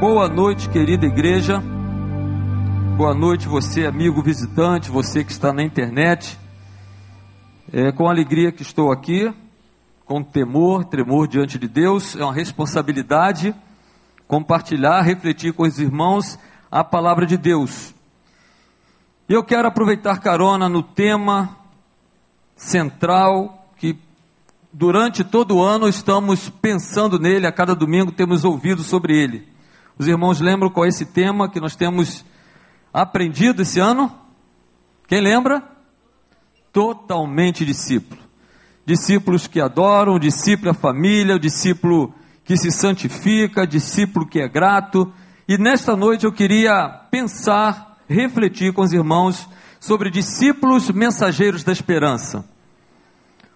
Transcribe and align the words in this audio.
Boa 0.00 0.30
noite, 0.30 0.70
querida 0.70 1.04
igreja. 1.04 1.62
Boa 2.96 3.12
noite, 3.12 3.46
você, 3.46 3.84
amigo 3.84 4.22
visitante, 4.22 4.90
você 4.90 5.22
que 5.22 5.30
está 5.30 5.52
na 5.52 5.62
internet. 5.62 6.38
É 7.70 7.92
com 7.92 8.08
alegria 8.08 8.50
que 8.50 8.62
estou 8.62 8.90
aqui, 8.90 9.30
com 10.06 10.22
temor, 10.22 10.86
tremor 10.86 11.28
diante 11.28 11.58
de 11.58 11.68
Deus. 11.68 12.16
É 12.16 12.24
uma 12.24 12.32
responsabilidade 12.32 13.54
compartilhar, 14.26 15.02
refletir 15.02 15.52
com 15.52 15.64
os 15.64 15.78
irmãos 15.78 16.38
a 16.70 16.82
palavra 16.82 17.26
de 17.26 17.36
Deus. 17.36 17.94
Eu 19.28 19.44
quero 19.44 19.68
aproveitar 19.68 20.18
carona 20.18 20.66
no 20.66 20.82
tema 20.82 21.58
central 22.56 23.68
que 23.76 23.98
durante 24.72 25.22
todo 25.22 25.56
o 25.56 25.62
ano 25.62 25.86
estamos 25.86 26.48
pensando 26.48 27.18
nele, 27.18 27.46
a 27.46 27.52
cada 27.52 27.74
domingo 27.74 28.10
temos 28.10 28.46
ouvido 28.46 28.82
sobre 28.82 29.14
ele. 29.22 29.59
Os 30.00 30.08
irmãos 30.08 30.40
lembram 30.40 30.70
qual 30.70 30.86
é 30.86 30.88
esse 30.88 31.04
tema 31.04 31.46
que 31.46 31.60
nós 31.60 31.76
temos 31.76 32.24
aprendido 32.90 33.60
esse 33.60 33.78
ano? 33.78 34.10
Quem 35.06 35.20
lembra? 35.20 35.62
Totalmente 36.72 37.66
discípulo. 37.66 38.18
Discípulos 38.86 39.46
que 39.46 39.60
adoram, 39.60 40.18
discípulo 40.18 40.70
a 40.70 40.74
família, 40.74 41.38
discípulo 41.38 42.14
que 42.42 42.56
se 42.56 42.70
santifica, 42.70 43.66
discípulo 43.66 44.26
que 44.26 44.40
é 44.40 44.48
grato. 44.48 45.12
E 45.46 45.58
nesta 45.58 45.94
noite 45.94 46.24
eu 46.24 46.32
queria 46.32 46.88
pensar, 47.10 47.98
refletir 48.08 48.72
com 48.72 48.80
os 48.80 48.94
irmãos 48.94 49.46
sobre 49.78 50.08
discípulos 50.08 50.90
mensageiros 50.90 51.62
da 51.62 51.72
esperança. 51.72 52.42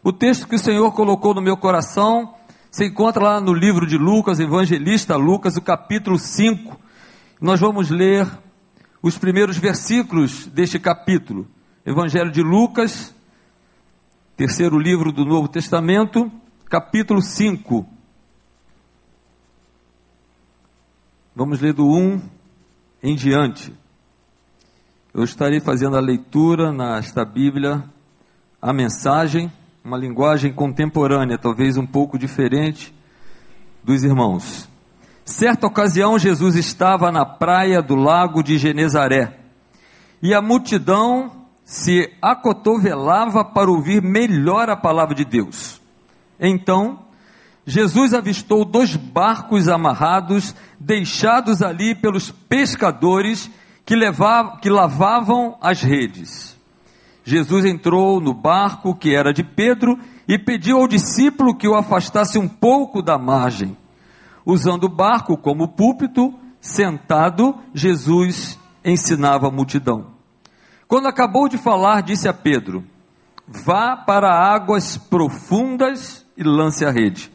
O 0.03 0.13
texto 0.13 0.47
que 0.47 0.57
o 0.57 0.59
Senhor 0.59 0.93
colocou 0.93 1.33
no 1.33 1.41
meu 1.41 1.57
coração 1.57 2.35
se 2.75 2.87
encontra 2.87 3.23
lá 3.23 3.41
no 3.41 3.55
livro 3.55 3.87
de 3.87 3.97
Lucas, 3.97 4.41
evangelista 4.41 5.15
Lucas, 5.15 5.57
o 5.57 5.63
capítulo 5.63 6.19
5. 6.19 6.77
Nós 7.41 7.61
vamos 7.61 7.89
ler 7.89 8.29
os 9.01 9.17
primeiros 9.17 9.57
versículos 9.57 10.47
deste 10.47 10.81
capítulo. 10.81 11.47
Evangelho 11.87 12.33
de 12.33 12.43
Lucas, 12.43 13.15
terceiro 14.37 14.77
livro 14.77 15.13
do 15.13 15.25
Novo 15.25 15.47
Testamento, 15.47 16.29
capítulo 16.65 17.23
5. 17.23 17.87
Vamos 21.33 21.61
ler 21.61 21.75
do 21.75 21.87
1 21.87 22.21
em 23.05 23.15
diante. 23.15 23.73
Eu 25.15 25.23
estarei 25.23 25.61
fazendo 25.61 25.97
a 25.97 26.01
leitura 26.01 26.73
nesta 26.73 27.25
Bíblia, 27.25 27.85
a 28.61 28.73
mensagem 28.73 29.49
uma 29.85 29.99
linguagem 29.99 30.51
contemporânea, 30.51 31.37
talvez 31.37 31.77
um 31.77 31.85
pouco 31.85 32.19
diferente 32.19 32.95
dos 33.83 34.03
irmãos. 34.03 34.67
Certa 35.27 35.67
ocasião, 35.67 36.19
Jesus 36.19 36.57
estava 36.57 37.13
na 37.13 37.27
praia 37.27 37.83
do 37.83 37.95
lago 37.95 38.43
de 38.43 38.57
Genezaré 38.57 39.37
e 40.23 40.33
a 40.33 40.41
multidão 40.41 41.45
se 41.67 42.11
acotovelava 42.23 43.45
para 43.45 43.71
ouvir 43.71 44.03
melhor 44.03 44.71
a 44.71 44.77
palavra 44.77 45.15
de 45.15 45.25
Deus. 45.25 45.83
Então, 46.41 47.01
Jesus 47.67 48.15
avistou 48.15 48.65
dois 48.65 48.97
barcos 48.97 49.69
amarrados, 49.69 50.55
deixados 50.81 51.61
ali 51.61 51.95
pelos 51.95 52.31
pescadores 52.31 53.51
que, 53.85 53.95
levavam, 53.95 54.57
que 54.57 54.71
lavavam 54.71 55.59
as 55.61 55.83
redes. 55.83 56.54
Jesus 57.25 57.65
entrou 57.65 58.21
no 58.21 58.35
barco 58.35 58.95
que 58.95 59.15
era 59.15 59.33
de 59.33 59.43
Pedro 59.43 59.99
e 60.29 60.39
pediu 60.39 60.77
ao 60.77 60.87
discípulo 60.87 61.57
que 61.57 61.67
o 61.67 61.75
afastasse 61.75 62.39
um 62.39 62.47
pouco 62.47 63.01
da 63.03 63.17
margem. 63.19 63.77
Usando 64.45 64.85
o 64.85 64.95
barco 64.95 65.37
como 65.39 65.69
púlpito, 65.69 66.35
sentado, 66.61 67.57
Jesus 67.73 68.59
ensinava 68.85 69.49
a 69.49 69.51
multidão. 69.51 70.13
Quando 70.87 71.09
acabou 71.09 71.49
de 71.49 71.57
falar, 71.57 72.03
disse 72.03 72.29
a 72.29 72.35
Pedro: 72.35 72.85
Vá 73.49 73.97
para 73.97 74.31
águas 74.31 74.99
profundas 74.99 76.27
e 76.37 76.43
lance 76.43 76.85
a 76.85 76.91
rede. 76.91 77.33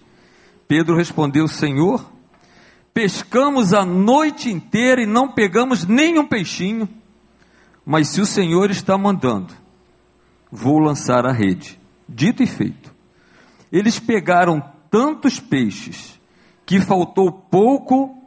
Pedro 0.68 0.96
respondeu: 0.96 1.48
Senhor, 1.48 2.06
pescamos 2.94 3.74
a 3.74 3.84
noite 3.84 4.52
inteira 4.52 5.02
e 5.02 5.08
não 5.08 5.30
pegamos 5.32 5.84
nenhum 5.86 6.28
peixinho. 6.28 6.88
Mas 7.84 8.10
se 8.10 8.22
o 8.22 8.26
Senhor 8.26 8.70
está 8.70 8.96
mandando, 9.00 9.52
vou 10.52 10.80
lançar 10.80 11.26
a 11.26 11.32
rede. 11.32 11.80
Dito 12.08 12.42
e 12.42 12.48
feito. 12.48 12.94
Eles 13.72 14.00
pegaram 14.00 14.64
tantos 14.90 15.40
peixes 15.40 16.20
que 16.66 16.82
faltou 16.82 17.32
pouco 17.32 18.18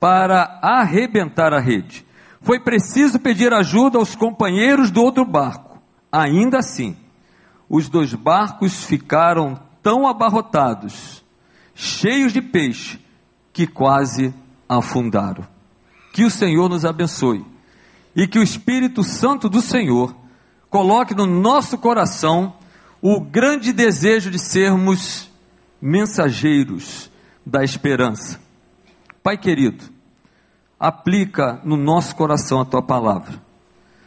para 0.00 0.58
arrebentar 0.62 1.52
a 1.52 1.60
rede. 1.60 2.04
Foi 2.40 2.60
preciso 2.60 3.18
pedir 3.18 3.52
ajuda 3.52 3.98
aos 3.98 4.14
companheiros 4.14 4.90
do 4.90 5.02
outro 5.02 5.24
barco. 5.24 5.80
Ainda 6.10 6.58
assim, 6.58 6.96
os 7.68 7.88
dois 7.88 8.14
barcos 8.14 8.84
ficaram 8.84 9.58
tão 9.82 10.06
abarrotados, 10.06 11.24
cheios 11.74 12.32
de 12.32 12.40
peixe, 12.40 13.00
que 13.52 13.66
quase 13.66 14.34
afundaram. 14.68 15.46
Que 16.12 16.24
o 16.24 16.30
Senhor 16.30 16.68
nos 16.68 16.84
abençoe 16.84 17.44
e 18.14 18.26
que 18.26 18.38
o 18.38 18.42
Espírito 18.42 19.02
Santo 19.02 19.48
do 19.48 19.60
Senhor 19.60 20.14
coloque 20.76 21.14
no 21.14 21.24
nosso 21.24 21.78
coração 21.78 22.52
o 23.00 23.18
grande 23.18 23.72
desejo 23.72 24.30
de 24.30 24.38
sermos 24.38 25.26
mensageiros 25.80 27.10
da 27.46 27.64
esperança. 27.64 28.38
Pai 29.22 29.38
querido, 29.38 29.82
aplica 30.78 31.62
no 31.64 31.78
nosso 31.78 32.14
coração 32.14 32.60
a 32.60 32.64
tua 32.66 32.82
palavra. 32.82 33.42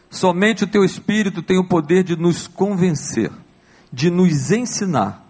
Somente 0.08 0.62
o 0.62 0.66
teu 0.68 0.84
Espírito 0.84 1.42
tem 1.42 1.58
o 1.58 1.66
poder 1.66 2.04
de 2.04 2.14
nos 2.14 2.46
convencer, 2.46 3.32
de 3.92 4.08
nos 4.08 4.52
ensinar. 4.52 5.26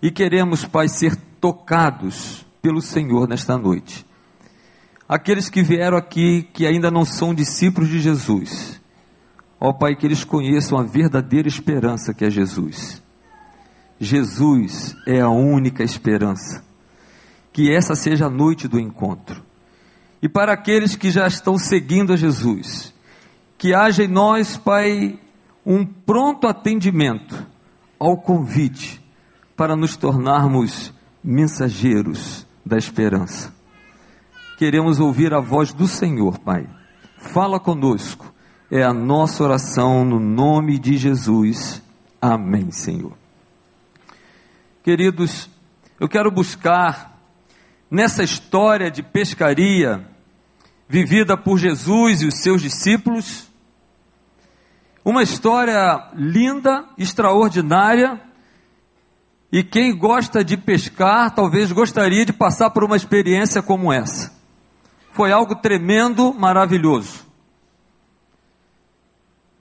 E 0.00 0.12
queremos, 0.12 0.64
Pai, 0.64 0.86
ser 0.86 1.16
tocados 1.40 2.46
pelo 2.62 2.80
Senhor 2.80 3.26
nesta 3.26 3.58
noite. 3.58 4.06
Aqueles 5.08 5.50
que 5.50 5.60
vieram 5.60 5.96
aqui 5.96 6.48
que 6.52 6.64
ainda 6.64 6.88
não 6.88 7.04
são 7.04 7.34
discípulos 7.34 7.88
de 7.88 7.98
Jesus, 7.98 8.80
Ó 9.66 9.72
Pai, 9.72 9.96
que 9.96 10.04
eles 10.04 10.24
conheçam 10.24 10.76
a 10.76 10.82
verdadeira 10.82 11.48
esperança 11.48 12.12
que 12.12 12.22
é 12.22 12.28
Jesus. 12.28 13.02
Jesus 13.98 14.94
é 15.06 15.22
a 15.22 15.30
única 15.30 15.82
esperança. 15.82 16.62
Que 17.50 17.74
essa 17.74 17.94
seja 17.94 18.26
a 18.26 18.30
noite 18.30 18.68
do 18.68 18.78
encontro. 18.78 19.42
E 20.20 20.28
para 20.28 20.52
aqueles 20.52 20.96
que 20.96 21.10
já 21.10 21.26
estão 21.26 21.56
seguindo 21.56 22.12
a 22.12 22.16
Jesus, 22.16 22.92
que 23.56 23.72
haja 23.72 24.04
em 24.04 24.08
nós, 24.08 24.58
Pai, 24.58 25.18
um 25.64 25.82
pronto 25.86 26.46
atendimento 26.46 27.46
ao 27.98 28.18
convite 28.18 29.02
para 29.56 29.74
nos 29.74 29.96
tornarmos 29.96 30.92
mensageiros 31.22 32.46
da 32.66 32.76
esperança. 32.76 33.50
Queremos 34.58 35.00
ouvir 35.00 35.32
a 35.32 35.40
voz 35.40 35.72
do 35.72 35.88
Senhor, 35.88 36.38
Pai. 36.38 36.68
Fala 37.16 37.58
conosco 37.58 38.33
é 38.74 38.82
a 38.82 38.92
nossa 38.92 39.44
oração 39.44 40.04
no 40.04 40.18
nome 40.18 40.80
de 40.80 40.96
Jesus. 40.96 41.80
Amém, 42.20 42.72
Senhor. 42.72 43.12
Queridos, 44.82 45.48
eu 46.00 46.08
quero 46.08 46.28
buscar 46.28 47.16
nessa 47.88 48.24
história 48.24 48.90
de 48.90 49.00
pescaria 49.00 50.04
vivida 50.88 51.36
por 51.36 51.56
Jesus 51.56 52.20
e 52.20 52.26
os 52.26 52.42
seus 52.42 52.60
discípulos, 52.60 53.48
uma 55.04 55.22
história 55.22 56.10
linda, 56.12 56.84
extraordinária, 56.98 58.20
e 59.52 59.62
quem 59.62 59.96
gosta 59.96 60.42
de 60.44 60.56
pescar 60.56 61.32
talvez 61.32 61.70
gostaria 61.70 62.26
de 62.26 62.32
passar 62.32 62.70
por 62.70 62.82
uma 62.82 62.96
experiência 62.96 63.62
como 63.62 63.92
essa. 63.92 64.34
Foi 65.12 65.30
algo 65.30 65.54
tremendo, 65.54 66.34
maravilhoso. 66.34 67.33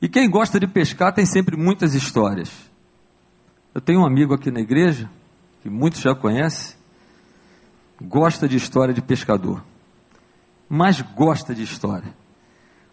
E 0.04 0.10
quem 0.10 0.30
gosta 0.30 0.60
de 0.60 0.68
pescar 0.68 1.14
tem 1.14 1.26
sempre 1.26 1.56
muitas 1.56 1.96
histórias. 1.96 2.52
Eu 3.74 3.80
tenho 3.80 4.02
um 4.02 4.06
amigo 4.06 4.34
aqui 4.34 4.52
na 4.52 4.60
igreja, 4.60 5.10
que 5.62 5.70
muitos 5.70 6.02
já 6.02 6.14
conhecem, 6.14 6.76
gosta 8.02 8.46
de 8.46 8.58
história 8.58 8.94
de 8.94 9.02
pescador. 9.02 9.64
Mas 10.68 11.00
gosta 11.00 11.56
de 11.56 11.64
história. 11.64 12.14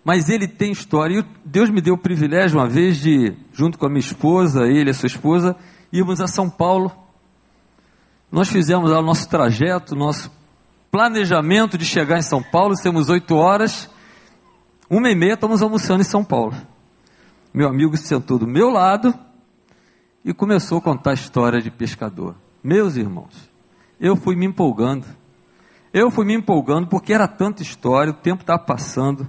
Mas 0.05 0.29
ele 0.29 0.47
tem 0.47 0.71
história. 0.71 1.19
E 1.19 1.25
Deus 1.45 1.69
me 1.69 1.81
deu 1.81 1.95
o 1.95 1.99
privilégio 1.99 2.61
uma 2.61 2.69
vez 2.69 2.99
de, 2.99 3.35
junto 3.53 3.77
com 3.77 3.87
a 3.87 3.89
minha 3.89 3.99
esposa, 3.99 4.69
ele 4.69 4.91
e 4.91 4.93
a 4.93 4.95
sua 4.95 5.09
esposa, 5.09 5.57
irmos 5.93 6.21
a 6.21 6.29
São 6.29 6.49
Paulo. 6.49 6.93
Nós 8.31 8.49
fizemos 8.49 8.89
o 8.89 9.03
nosso 9.03 9.29
trajeto, 9.29 9.97
nosso 9.97 10.31
planejamento 10.93 11.77
de 11.77 11.85
chegar 11.85 12.21
em 12.21 12.23
São 12.23 12.41
Paulo. 12.41 12.77
Temos 12.81 13.09
oito 13.09 13.35
horas. 13.35 13.91
Uma 14.89 15.11
e 15.11 15.17
meia 15.17 15.35
estamos 15.35 15.61
almoçando 15.61 16.03
em 16.03 16.05
São 16.05 16.25
Paulo 16.25 16.55
meu 17.53 17.69
amigo 17.69 17.97
se 17.97 18.05
sentou 18.05 18.39
do 18.39 18.47
meu 18.47 18.71
lado 18.71 19.13
e 20.25 20.33
começou 20.33 20.79
a 20.79 20.83
contar 20.83 21.15
história 21.15 21.61
de 21.61 21.71
pescador. 21.71 22.35
Meus 22.63 22.97
irmãos, 22.97 23.51
eu 24.01 24.15
fui 24.15 24.37
me 24.37 24.47
empolgando. 24.47 25.05
Eu 25.93 26.11
fui 26.11 26.25
me 26.25 26.35
empolgando 26.35 26.87
porque 26.87 27.13
era 27.13 27.27
tanta 27.27 27.63
história, 27.63 28.13
o 28.13 28.17
tempo 28.17 28.43
estava 28.43 28.61
passando. 28.61 29.29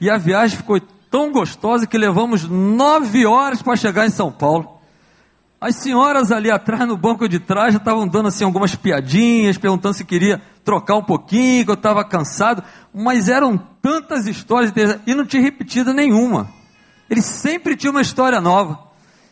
E 0.00 0.08
a 0.08 0.16
viagem 0.16 0.56
ficou 0.56 0.80
tão 1.10 1.30
gostosa 1.30 1.86
que 1.86 1.98
levamos 1.98 2.48
nove 2.48 3.26
horas 3.26 3.60
para 3.60 3.76
chegar 3.76 4.06
em 4.06 4.10
São 4.10 4.32
Paulo. 4.32 4.80
As 5.60 5.76
senhoras 5.76 6.32
ali 6.32 6.50
atrás, 6.50 6.88
no 6.88 6.96
banco 6.96 7.28
de 7.28 7.38
trás, 7.38 7.74
já 7.74 7.78
estavam 7.78 8.08
dando 8.08 8.28
assim 8.28 8.44
algumas 8.44 8.74
piadinhas, 8.74 9.58
perguntando 9.58 9.94
se 9.94 10.04
queria 10.04 10.40
trocar 10.64 10.96
um 10.96 11.04
pouquinho, 11.04 11.64
que 11.64 11.70
eu 11.70 11.74
estava 11.74 12.02
cansado. 12.04 12.64
Mas 12.92 13.28
eram 13.28 13.58
tantas 13.80 14.26
histórias 14.26 14.72
e 15.06 15.14
não 15.14 15.26
tinha 15.26 15.42
repetida 15.42 15.92
nenhuma. 15.92 16.61
Ele 17.12 17.20
sempre 17.20 17.76
tinha 17.76 17.90
uma 17.90 18.00
história 18.00 18.40
nova. 18.40 18.84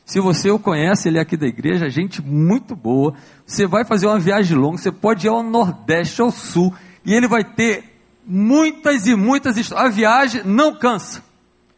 Se 0.04 0.20
você 0.20 0.50
o 0.50 0.58
conhece, 0.58 1.08
ele 1.08 1.16
é 1.16 1.22
aqui 1.22 1.34
da 1.34 1.46
igreja, 1.46 1.88
gente 1.88 2.20
muito 2.20 2.76
boa. 2.76 3.14
Você 3.46 3.66
vai 3.66 3.86
fazer 3.86 4.06
uma 4.06 4.18
viagem 4.18 4.54
longa, 4.54 4.76
você 4.76 4.92
pode 4.92 5.26
ir 5.26 5.30
ao 5.30 5.42
Nordeste, 5.42 6.20
ao 6.20 6.30
Sul, 6.30 6.74
e 7.06 7.14
ele 7.14 7.26
vai 7.26 7.42
ter 7.42 7.98
muitas 8.26 9.06
e 9.06 9.14
muitas 9.14 9.56
histórias. 9.56 9.88
A 9.88 9.90
viagem 9.90 10.42
não 10.44 10.74
cansa. 10.74 11.24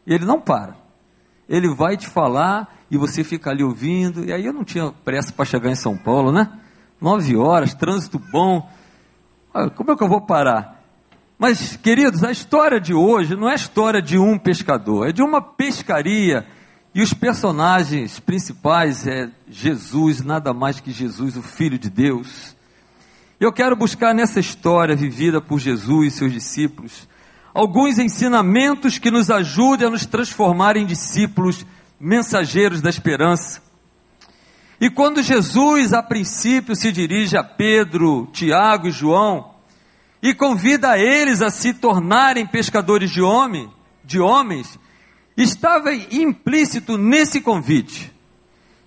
Ele 0.05 0.25
não 0.25 0.41
para. 0.41 0.75
Ele 1.47 1.73
vai 1.73 1.95
te 1.95 2.07
falar 2.07 2.75
e 2.91 2.97
você 2.97 3.23
fica 3.23 3.51
ali 3.51 3.63
ouvindo. 3.63 4.25
E 4.25 4.33
aí 4.33 4.45
eu 4.45 4.51
não 4.51 4.65
tinha 4.65 4.91
pressa 5.05 5.31
para 5.31 5.45
chegar 5.45 5.71
em 5.71 5.75
São 5.75 5.95
Paulo, 5.95 6.33
né? 6.33 6.51
Nove 6.99 7.37
horas, 7.37 7.73
trânsito 7.73 8.19
bom. 8.19 8.69
Ah, 9.53 9.69
como 9.69 9.93
é 9.93 9.95
que 9.95 10.03
eu 10.03 10.09
vou 10.09 10.19
parar? 10.19 10.82
Mas, 11.37 11.75
queridos, 11.75 12.23
a 12.23 12.31
história 12.31 12.79
de 12.79 12.93
hoje 12.93 13.35
não 13.35 13.49
é 13.49 13.53
a 13.53 13.55
história 13.55 14.01
de 14.01 14.17
um 14.17 14.37
pescador, 14.37 15.09
é 15.09 15.11
de 15.11 15.21
uma 15.21 15.41
pescaria. 15.41 16.45
E 16.95 17.01
os 17.01 17.13
personagens 17.13 18.19
principais 18.19 19.07
é 19.07 19.29
Jesus, 19.49 20.21
nada 20.21 20.53
mais 20.53 20.79
que 20.79 20.91
Jesus, 20.91 21.35
o 21.35 21.41
Filho 21.41 21.77
de 21.77 21.89
Deus. 21.89 22.55
Eu 23.39 23.51
quero 23.51 23.75
buscar 23.75 24.13
nessa 24.13 24.39
história 24.39 24.95
vivida 24.95 25.41
por 25.41 25.59
Jesus 25.59 26.13
e 26.13 26.17
seus 26.17 26.31
discípulos 26.31 27.07
alguns 27.53 27.99
ensinamentos 27.99 28.97
que 28.97 29.11
nos 29.11 29.29
ajudem 29.29 29.87
a 29.87 29.91
nos 29.91 30.05
transformar 30.05 30.75
em 30.75 30.85
discípulos, 30.85 31.65
mensageiros 31.99 32.81
da 32.81 32.89
esperança. 32.89 33.61
E 34.81 34.89
quando 34.89 35.21
Jesus, 35.21 35.93
a 35.93 36.01
princípio, 36.01 36.75
se 36.75 36.91
dirige 36.91 37.37
a 37.37 37.43
Pedro, 37.43 38.27
Tiago 38.33 38.87
e 38.87 38.91
João 38.91 39.52
e 40.23 40.33
convida 40.33 40.97
eles 40.97 41.41
a 41.41 41.49
se 41.49 41.73
tornarem 41.73 42.47
pescadores 42.47 43.11
de 43.11 43.21
homem, 43.21 43.69
de 44.05 44.21
homens, 44.21 44.79
estava 45.35 45.93
implícito 45.93 46.97
nesse 46.97 47.41
convite 47.41 48.09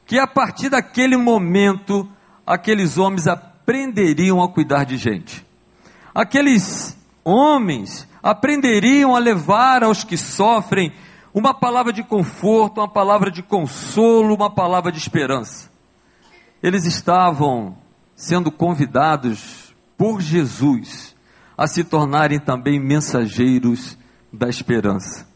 que 0.07 0.19
a 0.19 0.27
partir 0.27 0.71
daquele 0.71 1.15
momento 1.15 2.09
aqueles 2.47 2.97
homens 2.97 3.27
aprenderiam 3.27 4.43
a 4.43 4.49
cuidar 4.49 4.85
de 4.85 4.97
gente. 4.97 5.45
Aqueles 6.15 6.97
homens 7.23 8.09
aprenderiam 8.23 9.15
a 9.15 9.19
levar 9.19 9.85
aos 9.85 10.03
que 10.03 10.17
sofrem 10.17 10.91
uma 11.35 11.53
palavra 11.53 11.93
de 11.93 12.03
conforto, 12.03 12.81
uma 12.81 12.89
palavra 12.89 13.31
de 13.31 13.43
consolo, 13.43 14.35
uma 14.35 14.49
palavra 14.49 14.91
de 14.91 14.97
esperança. 14.97 15.71
Eles 16.63 16.87
estavam 16.87 17.77
sendo 18.15 18.51
convidados 18.51 19.75
por 19.99 20.23
Jesus 20.23 21.15
a 21.57 21.67
se 21.67 21.83
tornarem 21.85 22.39
também 22.39 22.79
mensageiros 22.79 23.97
da 24.33 24.49
esperança. 24.49 25.27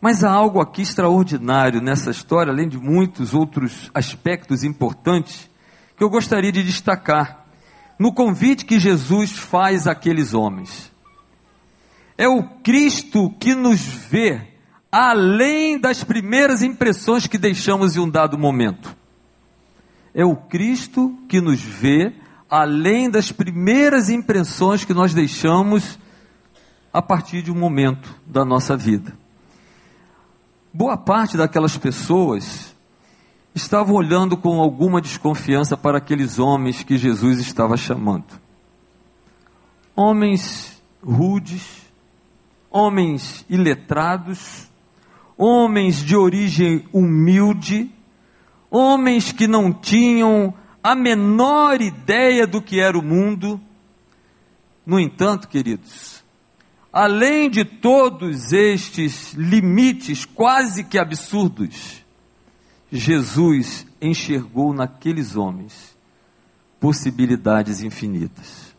Mas 0.00 0.22
há 0.22 0.30
algo 0.30 0.60
aqui 0.60 0.82
extraordinário 0.82 1.80
nessa 1.80 2.10
história, 2.10 2.52
além 2.52 2.68
de 2.68 2.78
muitos 2.78 3.34
outros 3.34 3.90
aspectos 3.94 4.62
importantes, 4.62 5.50
que 5.96 6.04
eu 6.04 6.10
gostaria 6.10 6.52
de 6.52 6.62
destacar 6.62 7.44
no 7.98 8.12
convite 8.12 8.64
que 8.64 8.78
Jesus 8.78 9.32
faz 9.32 9.86
àqueles 9.86 10.34
homens. 10.34 10.92
É 12.16 12.28
o 12.28 12.42
Cristo 12.42 13.30
que 13.40 13.54
nos 13.54 13.80
vê 13.80 14.54
além 14.92 15.78
das 15.78 16.04
primeiras 16.04 16.62
impressões 16.62 17.26
que 17.26 17.36
deixamos 17.36 17.96
em 17.96 18.00
um 18.00 18.08
dado 18.08 18.38
momento. 18.38 18.96
É 20.14 20.24
o 20.24 20.36
Cristo 20.36 21.18
que 21.28 21.40
nos 21.40 21.60
vê 21.60 22.14
além 22.50 23.10
das 23.10 23.32
primeiras 23.32 24.08
impressões 24.08 24.84
que 24.84 24.94
nós 24.94 25.12
deixamos 25.12 25.98
a 26.92 27.02
partir 27.02 27.42
de 27.42 27.50
um 27.50 27.58
momento 27.58 28.14
da 28.26 28.44
nossa 28.44 28.76
vida. 28.76 29.16
Boa 30.72 30.96
parte 30.96 31.36
daquelas 31.36 31.76
pessoas 31.76 32.74
estavam 33.54 33.94
olhando 33.94 34.36
com 34.36 34.60
alguma 34.60 35.00
desconfiança 35.00 35.76
para 35.76 35.98
aqueles 35.98 36.38
homens 36.38 36.82
que 36.82 36.96
Jesus 36.96 37.40
estava 37.40 37.76
chamando. 37.76 38.40
Homens 39.94 40.82
rudes, 41.02 41.82
homens 42.70 43.44
iletrados, 43.48 44.70
homens 45.36 45.96
de 45.96 46.14
origem 46.14 46.86
humilde, 46.92 47.90
homens 48.70 49.32
que 49.32 49.46
não 49.46 49.72
tinham 49.72 50.52
a 50.86 50.94
menor 50.94 51.82
ideia 51.82 52.46
do 52.46 52.62
que 52.62 52.78
era 52.78 52.96
o 52.96 53.02
mundo. 53.02 53.60
No 54.86 55.00
entanto, 55.00 55.48
queridos, 55.48 56.22
além 56.92 57.50
de 57.50 57.64
todos 57.64 58.52
estes 58.52 59.32
limites 59.32 60.24
quase 60.24 60.84
que 60.84 60.96
absurdos, 60.96 62.04
Jesus 62.88 63.84
enxergou 64.00 64.72
naqueles 64.72 65.34
homens 65.34 65.98
possibilidades 66.78 67.82
infinitas. 67.82 68.72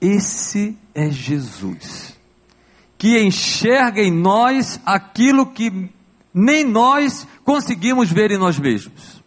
Esse 0.00 0.78
é 0.94 1.10
Jesus, 1.10 2.16
que 2.96 3.20
enxerga 3.20 4.00
em 4.00 4.12
nós 4.12 4.80
aquilo 4.86 5.46
que 5.46 5.90
nem 6.32 6.64
nós 6.64 7.26
conseguimos 7.42 8.08
ver 8.08 8.30
em 8.30 8.38
nós 8.38 8.56
mesmos. 8.56 9.21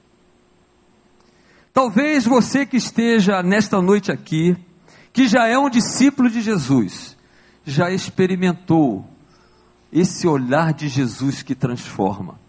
Talvez 1.76 2.24
você 2.24 2.66
que 2.66 2.78
esteja 2.78 3.44
nesta 3.44 3.82
noite 3.82 4.10
aqui, 4.10 4.56
que 5.12 5.28
já 5.28 5.46
é 5.46 5.60
um 5.60 5.70
discípulo 5.70 6.30
de 6.30 6.40
Jesus, 6.40 7.18
já 7.66 7.92
experimentou 7.92 9.06
esse 9.92 10.26
olhar 10.26 10.74
de 10.74 10.88
Jesus 10.88 11.44
que 11.44 11.54
transforma. 11.54 12.40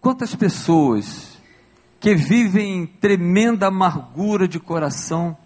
Quantas 0.00 0.34
pessoas 0.34 1.38
que 2.00 2.14
vivem 2.14 2.86
tremenda 2.86 3.66
amargura 3.66 4.48
de 4.48 4.58
coração, 4.58 5.36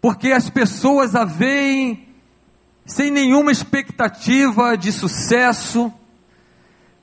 porque 0.00 0.32
as 0.32 0.48
pessoas 0.48 1.14
a 1.14 1.26
veem 1.26 2.08
sem 2.86 3.10
nenhuma 3.10 3.52
expectativa 3.52 4.74
de 4.74 4.90
sucesso, 4.90 5.92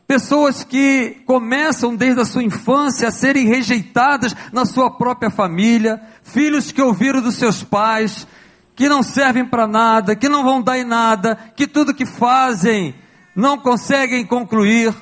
pessoas 0.07 0.63
que 0.63 1.21
começam 1.25 1.93
desde 1.93 2.21
a 2.21 2.25
sua 2.25 2.41
infância 2.41 3.09
a 3.09 3.11
serem 3.11 3.45
rejeitadas 3.45 4.33
na 4.53 4.65
sua 4.65 4.89
própria 4.89 5.29
família, 5.29 6.01
filhos 6.23 6.71
que 6.71 6.81
ouviram 6.81 7.21
dos 7.21 7.35
seus 7.35 7.61
pais, 7.61 8.25
que 8.73 8.87
não 8.87 9.03
servem 9.03 9.45
para 9.45 9.67
nada, 9.67 10.15
que 10.15 10.29
não 10.29 10.43
vão 10.43 10.61
dar 10.61 10.79
em 10.79 10.85
nada, 10.85 11.35
que 11.55 11.67
tudo 11.67 11.93
que 11.93 12.05
fazem 12.05 12.95
não 13.35 13.57
conseguem 13.57 14.25
concluir. 14.25 14.95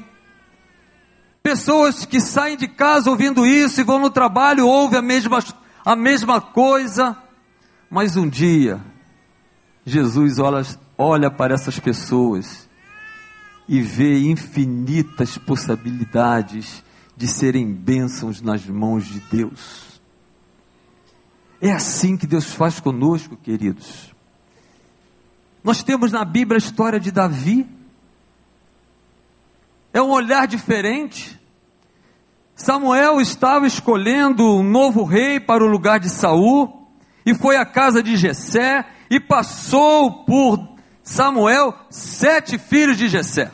Pessoas 1.43 2.05
que 2.05 2.19
saem 2.19 2.57
de 2.57 2.67
casa 2.67 3.09
ouvindo 3.11 3.45
isso 3.45 3.79
e 3.79 3.83
vão 3.83 3.99
no 3.99 4.09
trabalho, 4.09 4.65
ouvem 4.65 4.97
a 4.97 5.03
mesma, 5.03 5.43
a 5.85 5.95
mesma 5.95 6.41
coisa. 6.41 7.15
Mas 7.87 8.17
um 8.17 8.27
dia, 8.27 8.81
Jesus 9.85 10.39
olha, 10.39 10.65
olha 10.97 11.29
para 11.29 11.53
essas 11.53 11.77
pessoas 11.77 12.64
e 13.67 13.81
vê 13.81 14.19
infinitas 14.19 15.37
possibilidades 15.37 16.83
de 17.17 17.27
serem 17.27 17.71
bênçãos 17.71 18.41
nas 18.41 18.65
mãos 18.65 19.05
de 19.05 19.19
Deus. 19.19 20.01
É 21.61 21.71
assim 21.71 22.17
que 22.17 22.27
Deus 22.27 22.45
faz 22.45 22.79
conosco, 22.79 23.35
queridos. 23.37 24.13
Nós 25.63 25.81
temos 25.81 26.11
na 26.11 26.23
Bíblia 26.23 26.57
a 26.57 26.63
história 26.63 26.99
de 26.99 27.11
Davi. 27.11 27.67
É 29.91 30.01
um 30.01 30.11
olhar 30.11 30.45
diferente. 30.45 31.39
Samuel 32.55 33.19
estava 33.19 33.65
escolhendo 33.65 34.43
um 34.43 34.63
novo 34.63 35.03
rei 35.03 35.39
para 35.39 35.63
o 35.63 35.67
lugar 35.67 35.99
de 35.99 36.09
Saul 36.09 36.87
e 37.25 37.33
foi 37.33 37.57
à 37.57 37.65
casa 37.65 38.03
de 38.03 38.15
Jessé 38.15 38.85
e 39.09 39.19
passou 39.19 40.23
por 40.25 40.74
Samuel 41.05 41.75
sete 41.87 42.57
filhos 42.57 42.97
de 42.97 43.07
Jessé. 43.07 43.51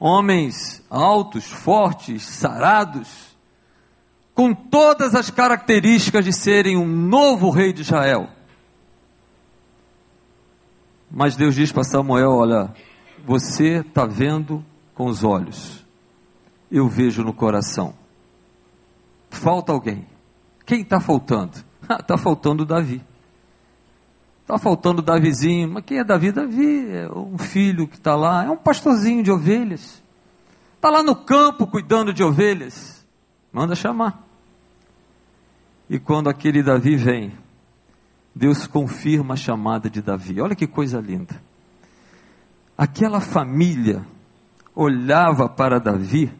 Homens 0.00 0.82
altos, 0.88 1.44
fortes, 1.44 2.24
sarados, 2.24 3.36
com 4.34 4.54
todas 4.54 5.14
as 5.14 5.30
características 5.30 6.24
de 6.24 6.32
serem 6.32 6.76
um 6.76 6.86
novo 6.86 7.50
rei 7.50 7.72
de 7.72 7.82
Israel. 7.82 8.30
Mas 11.10 11.36
Deus 11.36 11.54
diz 11.54 11.70
para 11.70 11.84
Samuel: 11.84 12.30
Olha, 12.30 12.74
você 13.22 13.80
está 13.80 14.06
vendo 14.06 14.64
com 14.94 15.04
os 15.04 15.22
olhos, 15.22 15.84
eu 16.70 16.88
vejo 16.88 17.22
no 17.22 17.34
coração. 17.34 17.94
Falta 19.28 19.70
alguém. 19.70 20.06
quem 20.64 20.80
está 20.80 20.98
faltando? 20.98 21.58
Está 21.82 22.16
faltando 22.16 22.64
Davi. 22.64 23.04
Está 24.52 24.58
faltando 24.58 25.00
Davizinho. 25.00 25.66
Mas 25.70 25.82
quem 25.82 25.98
é 25.98 26.04
Davi? 26.04 26.30
Davi 26.30 26.86
é 26.90 27.10
um 27.10 27.38
filho 27.38 27.88
que 27.88 27.96
está 27.96 28.14
lá, 28.14 28.44
é 28.44 28.50
um 28.50 28.56
pastorzinho 28.56 29.22
de 29.22 29.30
ovelhas. 29.30 30.02
Está 30.76 30.90
lá 30.90 31.02
no 31.02 31.16
campo 31.16 31.66
cuidando 31.66 32.12
de 32.12 32.22
ovelhas. 32.22 33.02
Manda 33.50 33.74
chamar. 33.74 34.22
E 35.88 35.98
quando 35.98 36.28
aquele 36.28 36.62
Davi 36.62 36.96
vem, 36.96 37.32
Deus 38.34 38.66
confirma 38.66 39.32
a 39.32 39.38
chamada 39.38 39.88
de 39.88 40.02
Davi. 40.02 40.38
Olha 40.38 40.54
que 40.54 40.66
coisa 40.66 41.00
linda. 41.00 41.40
Aquela 42.76 43.22
família 43.22 44.04
olhava 44.74 45.48
para 45.48 45.80
Davi, 45.80 46.30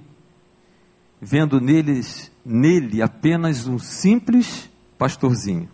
vendo 1.19 1.63
neles, 1.63 2.31
nele 2.45 3.01
apenas 3.01 3.67
um 3.67 3.79
simples 3.79 4.69
pastorzinho. 4.99 5.71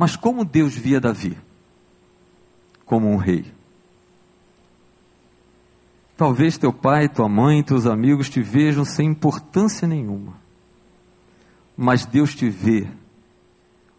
Mas 0.00 0.16
como 0.16 0.46
Deus 0.46 0.74
via 0.74 0.98
Davi? 0.98 1.36
Como 2.86 3.06
um 3.10 3.18
rei. 3.18 3.44
Talvez 6.16 6.56
teu 6.56 6.72
pai, 6.72 7.06
tua 7.06 7.28
mãe, 7.28 7.62
teus 7.62 7.84
amigos 7.84 8.30
te 8.30 8.40
vejam 8.40 8.82
sem 8.82 9.08
importância 9.08 9.86
nenhuma. 9.86 10.38
Mas 11.76 12.06
Deus 12.06 12.34
te 12.34 12.48
vê. 12.48 12.88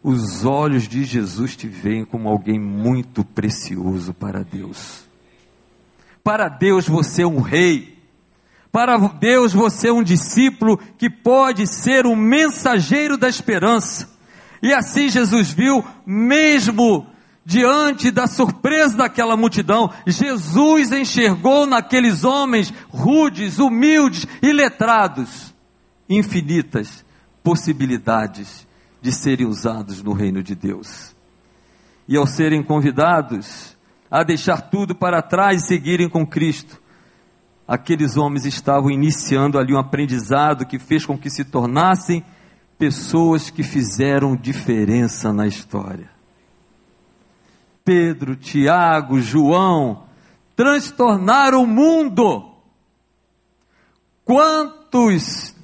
Os 0.01 0.43
olhos 0.43 0.87
de 0.87 1.03
Jesus 1.03 1.55
te 1.55 1.67
veem 1.67 2.03
como 2.03 2.27
alguém 2.27 2.59
muito 2.59 3.23
precioso 3.23 4.11
para 4.11 4.43
Deus. 4.43 5.03
Para 6.23 6.49
Deus 6.49 6.87
você 6.87 7.21
é 7.21 7.27
um 7.27 7.41
rei. 7.41 7.95
Para 8.71 8.97
Deus 8.97 9.53
você 9.53 9.89
é 9.89 9.93
um 9.93 10.01
discípulo 10.01 10.79
que 10.97 11.11
pode 11.11 11.67
ser 11.67 12.07
um 12.07 12.15
mensageiro 12.15 13.19
da 13.19 13.29
esperança. 13.29 14.10
E 14.61 14.73
assim 14.73 15.09
Jesus 15.09 15.51
viu, 15.51 15.83
mesmo 16.05 17.07
diante 17.43 18.11
da 18.11 18.27
surpresa 18.27 18.97
daquela 18.97 19.35
multidão, 19.35 19.91
Jesus 20.05 20.91
enxergou 20.91 21.65
naqueles 21.65 22.23
homens 22.23 22.71
rudes, 22.89 23.57
humildes 23.57 24.27
e 24.41 24.51
letrados 24.53 25.53
infinitas 26.07 27.03
possibilidades 27.43 28.67
de 29.01 29.11
serem 29.11 29.47
usados 29.47 30.03
no 30.03 30.13
reino 30.13 30.43
de 30.43 30.53
Deus. 30.53 31.15
E 32.07 32.15
ao 32.15 32.27
serem 32.27 32.61
convidados 32.61 33.75
a 34.09 34.23
deixar 34.23 34.61
tudo 34.61 34.93
para 34.93 35.21
trás 35.21 35.63
e 35.63 35.67
seguirem 35.67 36.09
com 36.09 36.25
Cristo, 36.27 36.79
aqueles 37.67 38.17
homens 38.17 38.45
estavam 38.45 38.91
iniciando 38.91 39.57
ali 39.57 39.73
um 39.73 39.79
aprendizado 39.79 40.65
que 40.65 40.77
fez 40.77 41.05
com 41.05 41.17
que 41.17 41.29
se 41.29 41.45
tornassem 41.45 42.23
pessoas 42.81 43.51
que 43.51 43.61
fizeram 43.61 44.35
diferença 44.35 45.31
na 45.31 45.45
história. 45.45 46.09
Pedro, 47.85 48.35
Tiago, 48.35 49.21
João 49.21 50.05
transtornaram 50.55 51.61
o 51.61 51.67
mundo. 51.67 52.55
Quantos, 54.25 55.55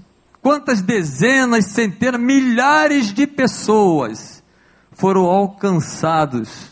quantas 0.43 0.83
dezenas, 0.83 1.65
centenas, 1.65 2.21
milhares 2.21 3.11
de 3.11 3.25
pessoas 3.25 4.43
foram 4.91 5.25
alcançados, 5.25 6.71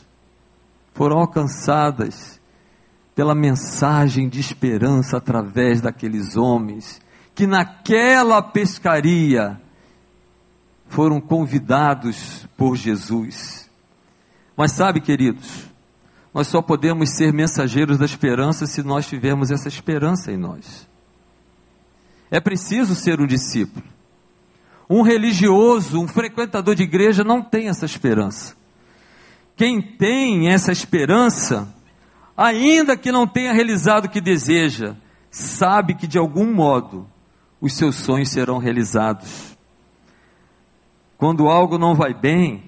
foram 0.94 1.22
alcançadas 1.22 2.40
pela 3.16 3.34
mensagem 3.34 4.30
de 4.30 4.42
esperança 4.42 5.18
através 5.18 5.82
daqueles 5.82 6.38
homens 6.38 7.02
que 7.34 7.48
naquela 7.48 8.44
pescaria 8.44 9.60
foram 10.96 11.20
convidados 11.20 12.48
por 12.56 12.78
Jesus. 12.78 13.70
Mas 14.56 14.72
sabe, 14.72 15.02
queridos, 15.02 15.66
nós 16.34 16.48
só 16.48 16.62
podemos 16.62 17.18
ser 17.18 17.34
mensageiros 17.34 17.98
da 17.98 18.06
esperança 18.06 18.66
se 18.66 18.82
nós 18.82 19.06
tivermos 19.06 19.52
essa 19.52 19.68
esperança 19.68 20.32
em 20.32 20.38
nós. 20.38 20.88
É 22.32 22.40
preciso 22.40 22.96
ser 22.96 23.20
um 23.20 23.28
discípulo. 23.28 23.86
Um 24.90 25.02
religioso, 25.02 26.02
um 26.02 26.08
frequentador 26.08 26.74
de 26.74 26.84
igreja 26.84 27.26
não 27.26 27.42
tem 27.42 27.68
essa 27.68 27.86
esperança. 27.86 28.56
Quem 29.54 29.82
tem 29.82 30.50
essa 30.50 30.72
esperança, 30.72 31.76
ainda 32.38 32.96
que 32.96 33.12
não 33.12 33.28
tenha 33.28 33.52
realizado 33.52 34.06
o 34.06 34.10
que 34.10 34.22
deseja, 34.22 34.96
sabe 35.30 35.94
que 35.94 36.08
de 36.08 36.18
algum 36.18 36.54
modo 36.54 37.06
os 37.60 37.74
seus 37.74 37.96
sonhos 37.96 38.30
serão 38.30 38.60
realizados. 38.60 39.55
Quando 41.26 41.50
algo 41.50 41.80
não 41.80 41.96
vai 41.96 42.14
bem, 42.14 42.66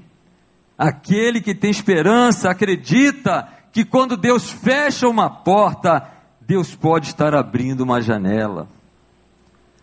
aquele 0.76 1.42
que 1.42 1.54
tem 1.54 1.70
esperança 1.70 2.50
acredita 2.50 3.48
que 3.72 3.86
quando 3.86 4.18
Deus 4.18 4.50
fecha 4.50 5.08
uma 5.08 5.30
porta, 5.30 6.12
Deus 6.42 6.74
pode 6.74 7.06
estar 7.06 7.36
abrindo 7.36 7.82
uma 7.82 8.02
janela. 8.02 8.68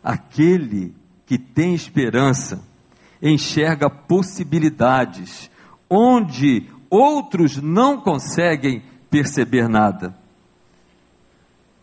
Aquele 0.03 0.93
que 1.25 1.39
tem 1.39 1.73
esperança 1.73 2.65
enxerga 3.23 3.89
possibilidades 3.89 5.49
onde 5.89 6.69
outros 6.91 7.59
não 7.59 8.01
conseguem 8.01 8.83
perceber 9.09 9.69
nada. 9.69 10.17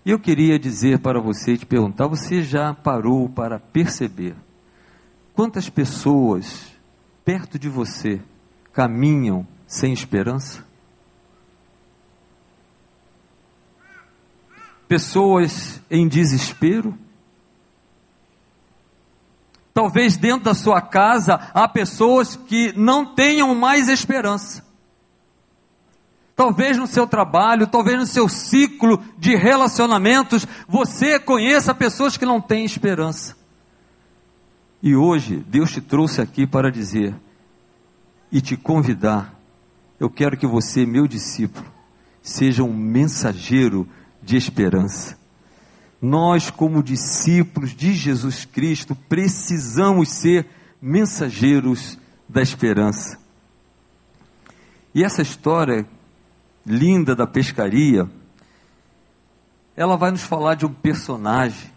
Eu 0.05 0.19
queria 0.19 0.59
dizer 0.59 0.99
para 0.99 1.21
você, 1.21 1.55
te 1.55 1.65
perguntar, 1.65 2.07
você 2.07 2.43
já 2.43 2.73
parou 2.73 3.29
para 3.29 3.59
perceber 3.59 4.35
quantas 5.33 5.69
pessoas 5.69 6.70
perto 7.31 7.57
de 7.57 7.69
você 7.69 8.19
caminham 8.73 9.47
sem 9.65 9.93
esperança? 9.93 10.65
Pessoas 14.85 15.81
em 15.89 16.09
desespero? 16.09 16.93
Talvez 19.73 20.17
dentro 20.17 20.43
da 20.43 20.53
sua 20.53 20.81
casa 20.81 21.35
há 21.53 21.69
pessoas 21.69 22.35
que 22.35 22.73
não 22.77 23.15
tenham 23.15 23.55
mais 23.55 23.87
esperança. 23.87 24.65
Talvez 26.35 26.77
no 26.77 26.85
seu 26.85 27.07
trabalho, 27.07 27.65
talvez 27.65 27.97
no 27.97 28.05
seu 28.05 28.27
ciclo 28.27 29.01
de 29.17 29.37
relacionamentos, 29.37 30.45
você 30.67 31.17
conheça 31.17 31.73
pessoas 31.73 32.17
que 32.17 32.25
não 32.25 32.41
têm 32.41 32.65
esperança. 32.65 33.40
E 34.81 34.95
hoje 34.95 35.43
Deus 35.47 35.71
te 35.71 35.81
trouxe 35.81 36.21
aqui 36.21 36.47
para 36.47 36.71
dizer 36.71 37.15
e 38.31 38.41
te 38.41 38.57
convidar. 38.57 39.37
Eu 39.99 40.09
quero 40.09 40.35
que 40.35 40.47
você, 40.47 40.85
meu 40.85 41.07
discípulo, 41.07 41.65
seja 42.21 42.63
um 42.63 42.73
mensageiro 42.73 43.87
de 44.23 44.35
esperança. 44.35 45.19
Nós, 46.01 46.49
como 46.49 46.81
discípulos 46.81 47.75
de 47.75 47.93
Jesus 47.93 48.43
Cristo, 48.43 48.95
precisamos 48.95 50.09
ser 50.09 50.47
mensageiros 50.81 51.99
da 52.27 52.41
esperança. 52.41 53.19
E 54.95 55.03
essa 55.03 55.21
história 55.21 55.85
linda 56.65 57.15
da 57.15 57.27
pescaria, 57.27 58.09
ela 59.75 59.95
vai 59.95 60.09
nos 60.09 60.23
falar 60.23 60.55
de 60.55 60.65
um 60.65 60.73
personagem. 60.73 61.71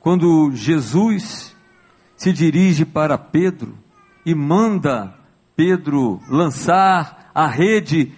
Quando 0.00 0.52
Jesus 0.52 1.56
se 2.18 2.32
dirige 2.32 2.84
para 2.84 3.16
Pedro 3.16 3.78
e 4.26 4.34
manda 4.34 5.14
Pedro 5.56 6.20
lançar 6.28 7.30
a 7.32 7.46
rede 7.46 8.12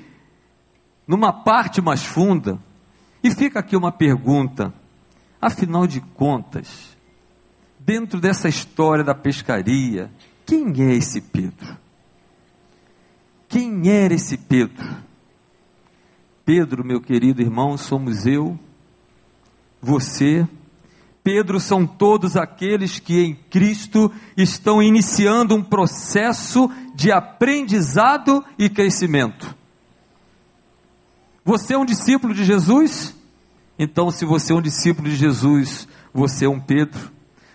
numa 1.06 1.32
parte 1.32 1.82
mais 1.82 2.02
funda. 2.02 2.58
E 3.22 3.30
fica 3.30 3.60
aqui 3.60 3.76
uma 3.76 3.92
pergunta: 3.92 4.72
afinal 5.40 5.86
de 5.86 6.00
contas, 6.00 6.96
dentro 7.78 8.18
dessa 8.18 8.48
história 8.48 9.04
da 9.04 9.14
pescaria, 9.14 10.10
quem 10.46 10.72
é 10.80 10.94
esse 10.94 11.20
Pedro? 11.20 11.76
Quem 13.48 13.88
era 13.88 14.14
esse 14.14 14.38
Pedro? 14.38 14.96
Pedro, 16.44 16.84
meu 16.84 17.00
querido 17.00 17.42
irmão, 17.42 17.76
somos 17.76 18.24
eu, 18.24 18.58
você, 19.80 20.48
Pedro 21.22 21.60
são 21.60 21.86
todos 21.86 22.36
aqueles 22.36 22.98
que 22.98 23.20
em 23.20 23.34
Cristo 23.34 24.10
estão 24.36 24.82
iniciando 24.82 25.54
um 25.54 25.62
processo 25.62 26.70
de 26.94 27.12
aprendizado 27.12 28.44
e 28.58 28.70
crescimento. 28.70 29.54
Você 31.44 31.74
é 31.74 31.78
um 31.78 31.84
discípulo 31.84 32.32
de 32.32 32.44
Jesus? 32.44 33.14
Então, 33.78 34.10
se 34.10 34.24
você 34.24 34.52
é 34.52 34.56
um 34.56 34.62
discípulo 34.62 35.08
de 35.08 35.16
Jesus, 35.16 35.88
você 36.12 36.44
é 36.44 36.48
um 36.48 36.60
Pedro. 36.60 37.10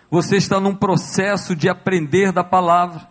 Você 0.09 0.37
está 0.37 0.59
num 0.59 0.75
processo 0.75 1.55
de 1.55 1.67
aprender 1.67 2.31
da 2.31 2.43
palavra, 2.43 3.07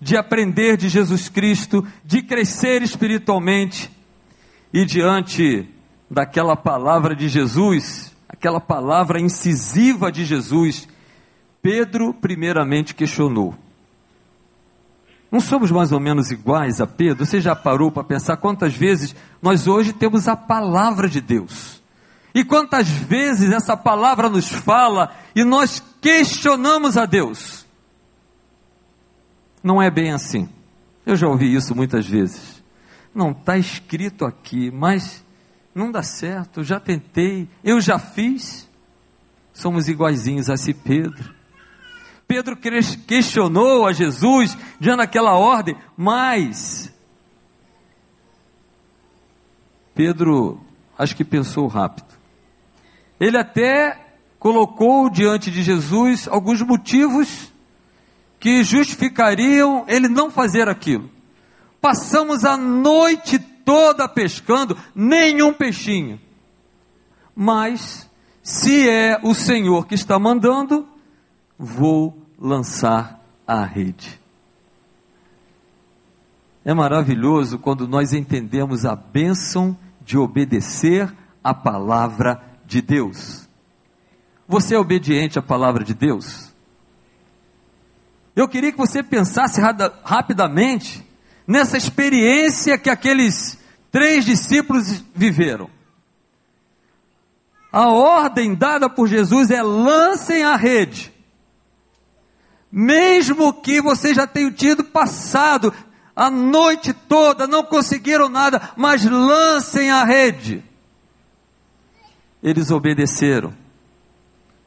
de 0.00 0.16
aprender 0.16 0.76
de 0.76 0.88
Jesus 0.88 1.28
Cristo, 1.28 1.86
de 2.04 2.22
crescer 2.22 2.82
espiritualmente. 2.82 3.90
E 4.72 4.84
diante 4.84 5.68
daquela 6.10 6.56
palavra 6.56 7.14
de 7.14 7.28
Jesus, 7.28 8.07
aquela 8.38 8.60
palavra 8.60 9.20
incisiva 9.20 10.12
de 10.12 10.24
Jesus, 10.24 10.88
Pedro 11.60 12.14
primeiramente 12.14 12.94
questionou: 12.94 13.54
Não 15.30 15.40
somos 15.40 15.72
mais 15.72 15.90
ou 15.90 15.98
menos 15.98 16.30
iguais 16.30 16.80
a 16.80 16.86
Pedro? 16.86 17.26
Você 17.26 17.40
já 17.40 17.56
parou 17.56 17.90
para 17.90 18.04
pensar 18.04 18.36
quantas 18.36 18.74
vezes 18.74 19.14
nós 19.42 19.66
hoje 19.66 19.92
temos 19.92 20.28
a 20.28 20.36
palavra 20.36 21.08
de 21.08 21.20
Deus? 21.20 21.82
E 22.32 22.44
quantas 22.44 22.88
vezes 22.88 23.50
essa 23.50 23.76
palavra 23.76 24.28
nos 24.28 24.48
fala 24.48 25.12
e 25.34 25.42
nós 25.42 25.82
questionamos 26.00 26.96
a 26.96 27.06
Deus? 27.06 27.66
Não 29.64 29.82
é 29.82 29.90
bem 29.90 30.12
assim. 30.12 30.48
Eu 31.04 31.16
já 31.16 31.26
ouvi 31.26 31.52
isso 31.52 31.74
muitas 31.74 32.06
vezes. 32.06 32.62
Não 33.12 33.32
está 33.32 33.58
escrito 33.58 34.24
aqui, 34.24 34.70
mas 34.70 35.24
não 35.78 35.90
dá 35.90 36.02
certo. 36.02 36.60
Eu 36.60 36.64
já 36.64 36.80
tentei, 36.80 37.48
eu 37.62 37.80
já 37.80 37.98
fiz. 37.98 38.68
Somos 39.52 39.88
iguaizinhos 39.88 40.50
a 40.50 40.54
esse 40.54 40.74
Pedro. 40.74 41.34
Pedro 42.26 42.56
questionou 42.56 43.86
a 43.86 43.92
Jesus 43.92 44.56
diante 44.78 44.98
daquela 44.98 45.34
ordem, 45.34 45.74
mas 45.96 46.92
Pedro 49.94 50.60
acho 50.98 51.16
que 51.16 51.24
pensou 51.24 51.66
rápido. 51.66 52.06
Ele 53.18 53.38
até 53.38 54.14
colocou 54.38 55.08
diante 55.08 55.50
de 55.50 55.62
Jesus 55.62 56.28
alguns 56.28 56.60
motivos 56.60 57.52
que 58.38 58.62
justificariam 58.62 59.84
ele 59.88 60.06
não 60.06 60.30
fazer 60.30 60.68
aquilo. 60.68 61.10
Passamos 61.80 62.44
a 62.44 62.56
noite 62.56 63.38
toda 63.68 64.08
pescando, 64.08 64.78
nenhum 64.94 65.52
peixinho. 65.52 66.18
Mas, 67.36 68.10
se 68.42 68.88
é 68.88 69.20
o 69.22 69.34
Senhor 69.34 69.86
que 69.86 69.94
está 69.94 70.18
mandando, 70.18 70.88
vou 71.58 72.16
lançar 72.38 73.22
a 73.46 73.62
rede. 73.62 74.18
É 76.64 76.72
maravilhoso 76.72 77.58
quando 77.58 77.86
nós 77.86 78.14
entendemos 78.14 78.86
a 78.86 78.96
bênção 78.96 79.76
de 80.00 80.16
obedecer 80.16 81.14
a 81.44 81.52
palavra 81.52 82.42
de 82.64 82.80
Deus. 82.80 83.46
Você 84.48 84.76
é 84.76 84.78
obediente 84.78 85.38
à 85.38 85.42
palavra 85.42 85.84
de 85.84 85.92
Deus? 85.92 86.54
Eu 88.34 88.48
queria 88.48 88.72
que 88.72 88.78
você 88.78 89.02
pensasse 89.02 89.60
rapidamente 90.02 91.06
nessa 91.48 91.78
experiência 91.78 92.76
que 92.76 92.90
aqueles 92.90 93.58
três 93.90 94.26
discípulos 94.26 95.02
viveram. 95.14 95.70
A 97.72 97.88
ordem 97.88 98.54
dada 98.54 98.90
por 98.90 99.08
Jesus 99.08 99.50
é 99.50 99.62
lancem 99.62 100.44
a 100.44 100.56
rede. 100.56 101.10
Mesmo 102.70 103.54
que 103.54 103.80
você 103.80 104.12
já 104.12 104.26
tenha 104.26 104.50
tido 104.50 104.84
passado 104.84 105.72
a 106.14 106.30
noite 106.30 106.92
toda, 106.92 107.46
não 107.46 107.64
conseguiram 107.64 108.28
nada, 108.28 108.72
mas 108.76 109.04
lancem 109.06 109.90
a 109.90 110.04
rede. 110.04 110.62
Eles 112.42 112.70
obedeceram. 112.70 113.54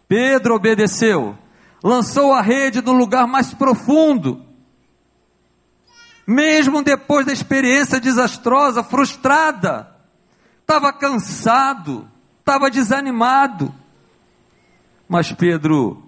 Pedro 0.08 0.56
obedeceu, 0.56 1.38
lançou 1.84 2.34
a 2.34 2.42
rede 2.42 2.82
no 2.82 2.92
lugar 2.92 3.28
mais 3.28 3.54
profundo. 3.54 4.51
Mesmo 6.26 6.84
depois 6.84 7.26
da 7.26 7.34
experiência 7.34 8.00
desastrosa, 8.00 8.84
frustrada, 8.84 9.96
estava 10.62 10.94
cansado, 10.94 12.08
estava 12.40 12.70
desanimado. 12.70 13.74
Mas 15.08 15.32
Pedro 15.32 16.04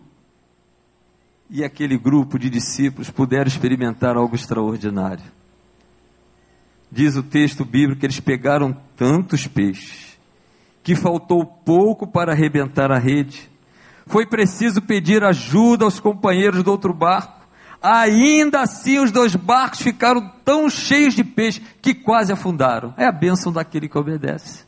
e 1.50 1.64
aquele 1.64 1.98
grupo 1.98 2.40
de 2.40 2.50
discípulos 2.50 3.10
puderam 3.10 3.48
experimentar 3.48 4.16
algo 4.16 4.36
extraordinário. 4.36 5.24
Diz 6.92 7.16
o 7.16 7.24
texto 7.24 7.66
bíblico 7.66 8.00
que 8.00 8.06
eles 8.06 8.20
pegaram 8.20 8.76
tantos 8.96 9.48
peixes 9.48 10.18
que 10.84 10.96
faltou 10.96 11.46
pouco 11.46 12.06
para 12.06 12.34
arrebentar 12.34 12.92
a 12.92 12.98
rede. 12.98 13.50
Foi 14.06 14.26
preciso 14.26 14.82
pedir 14.82 15.24
ajuda 15.24 15.86
aos 15.86 16.00
companheiros 16.00 16.62
do 16.62 16.72
outro 16.72 16.94
barco. 16.94 17.43
Ainda 17.84 18.62
assim, 18.62 18.98
os 18.98 19.12
dois 19.12 19.36
barcos 19.36 19.82
ficaram 19.82 20.32
tão 20.46 20.70
cheios 20.70 21.14
de 21.14 21.22
peixe 21.22 21.60
que 21.82 21.94
quase 21.94 22.32
afundaram. 22.32 22.94
É 22.96 23.06
a 23.06 23.12
bênção 23.12 23.52
daquele 23.52 23.90
que 23.90 23.98
obedece. 23.98 24.64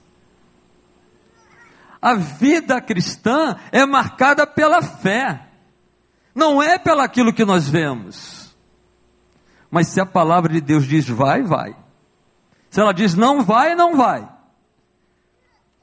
A 2.01 2.13
vida 2.13 2.81
cristã 2.81 3.55
é 3.71 3.85
marcada 3.85 4.45
pela 4.45 4.81
fé. 4.81 5.47
Não 6.35 6.61
é 6.61 6.77
pelo 6.77 6.99
aquilo 6.99 7.31
que 7.33 7.45
nós 7.45 7.69
vemos. 7.69 8.53
Mas 9.71 9.87
se 9.87 10.01
a 10.01 10.05
palavra 10.05 10.51
de 10.51 10.59
Deus 10.59 10.85
diz 10.85 11.07
vai, 11.07 11.41
vai. 11.41 11.73
Se 12.69 12.81
ela 12.81 12.93
diz 12.93 13.15
não 13.15 13.41
vai, 13.43 13.75
não 13.75 13.95
vai. 13.95 14.27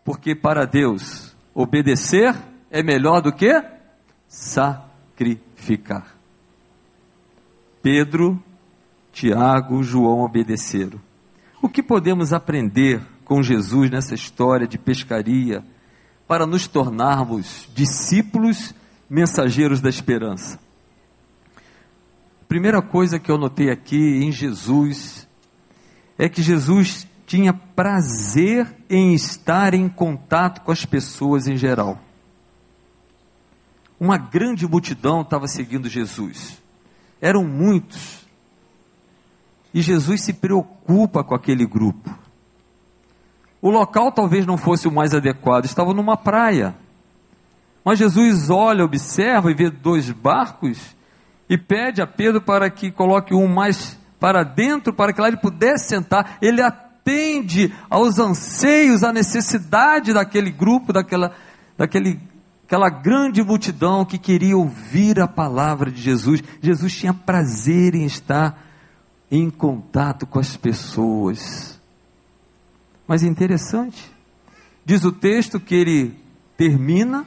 Porque 0.05 0.35
para 0.35 0.67
Deus, 0.67 1.35
obedecer 1.55 2.37
é 2.71 2.83
melhor 2.83 3.23
do 3.23 3.33
que 3.33 3.51
sacrificar. 4.29 6.22
Pedro, 7.83 8.43
Tiago, 9.13 9.83
João 9.83 10.21
obedeceram. 10.21 11.01
O 11.61 11.69
que 11.69 11.83
podemos 11.83 12.33
aprender 12.33 13.03
com 13.25 13.43
Jesus 13.43 13.91
nessa 13.91 14.15
história 14.15 14.67
de 14.67 14.79
pescaria 14.79 15.65
para 16.27 16.47
nos 16.47 16.67
tornarmos 16.67 17.69
discípulos 17.75 18.75
mensageiros 19.11 19.81
da 19.81 19.89
esperança. 19.89 20.59
Primeira 22.49 22.81
coisa 22.81 23.19
que 23.19 23.31
eu 23.31 23.37
notei 23.37 23.71
aqui 23.71 23.97
em 23.97 24.31
Jesus 24.31 25.29
é 26.19 26.29
que 26.29 26.43
Jesus 26.43 27.07
tinha 27.27 27.53
prazer 27.53 28.67
em 28.89 29.15
estar 29.15 29.75
em 29.75 29.89
contato 29.89 30.61
com 30.61 30.71
as 30.71 30.85
pessoas 30.85 31.47
em 31.47 31.57
geral. 31.57 31.99
Uma 33.99 34.19
grande 34.19 34.67
multidão 34.67 35.23
estava 35.23 35.49
seguindo 35.49 35.89
Jesus. 35.89 36.62
Eram 37.23 37.45
muitos. 37.45 38.27
E 39.73 39.81
Jesus 39.81 40.23
se 40.23 40.33
preocupa 40.33 41.23
com 41.23 41.35
aquele 41.35 41.65
grupo. 41.65 42.11
O 43.63 43.71
local 43.71 44.11
talvez 44.11 44.45
não 44.45 44.59
fosse 44.59 44.89
o 44.89 44.93
mais 44.93 45.15
adequado, 45.15 45.65
estava 45.65 45.95
numa 45.95 46.17
praia. 46.17 46.75
Mas 47.85 48.01
Jesus 48.01 48.51
olha, 48.51 48.85
observa 48.85 49.53
e 49.53 49.55
vê 49.55 49.71
dois 49.71 50.11
barcos 50.11 50.97
e 51.49 51.57
pede 51.57 52.03
a 52.03 52.07
Pedro 52.07 52.41
para 52.41 52.69
que 52.69 52.91
coloque 52.91 53.33
um 53.33 53.47
mais 53.47 53.97
para 54.19 54.43
dentro, 54.43 54.93
para 54.93 55.13
que 55.13 55.21
lá 55.21 55.29
ele 55.29 55.37
pudesse 55.37 55.89
sentar. 55.89 56.39
Ele 56.43 56.61
atende 56.61 57.73
aos 57.89 58.19
anseios, 58.19 59.05
à 59.05 59.13
necessidade 59.13 60.13
daquele 60.13 60.51
grupo, 60.51 60.93
daquela, 60.93 61.33
daquele, 61.77 62.21
aquela 62.73 62.89
grande 62.89 63.43
multidão 63.43 64.03
que 64.03 64.17
queria 64.17 64.57
ouvir 64.57 65.21
a 65.21 65.29
palavra 65.29 65.91
de 65.91 66.01
Jesus. 66.01 66.43
Jesus 66.63 66.97
tinha 66.97 67.13
prazer 67.13 67.95
em 67.95 68.07
estar 68.07 68.67
em 69.31 69.51
contato 69.51 70.25
com 70.25 70.39
as 70.39 70.57
pessoas. 70.57 71.79
Mas 73.07 73.23
é 73.23 73.27
interessante, 73.27 74.11
diz 74.87 75.05
o 75.05 75.13
texto 75.13 75.61
que 75.61 75.75
ele 75.75 76.17
termina 76.57 77.27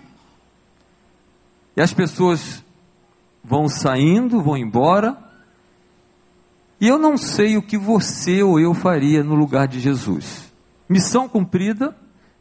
e 1.78 1.82
as 1.82 1.94
pessoas 1.94 2.64
vão 3.44 3.70
saindo, 3.70 4.42
vão 4.42 4.58
embora. 4.58 5.16
E 6.82 6.88
eu 6.88 6.98
não 6.98 7.18
sei 7.18 7.56
o 7.56 7.62
que 7.62 7.78
você 7.78 8.42
ou 8.42 8.60
eu 8.60 8.74
faria 8.74 9.24
no 9.24 9.36
lugar 9.36 9.68
de 9.68 9.80
Jesus. 9.80 10.52
Missão 10.90 11.30
cumprida, 11.30 11.96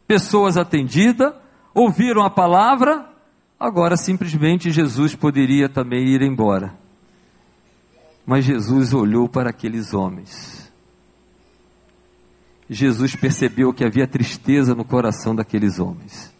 pessoas 0.07 0.57
atendidas, 0.57 1.35
ouviram 1.75 2.23
a 2.23 2.29
palavra, 2.29 3.05
agora 3.59 3.97
simplesmente 3.97 4.71
Jesus 4.71 5.13
poderia 5.13 5.67
também 5.67 6.07
ir 6.07 6.21
embora. 6.21 6.73
Mas 8.25 8.45
Jesus 8.45 8.93
olhou 8.93 9.27
para 9.27 9.49
aqueles 9.49 9.93
homens. 9.93 10.71
Jesus 12.67 13.15
percebeu 13.15 13.73
que 13.73 13.83
havia 13.83 14.07
tristeza 14.07 14.73
no 14.73 14.85
coração 14.85 15.35
daqueles 15.35 15.77
homens. 15.77 16.33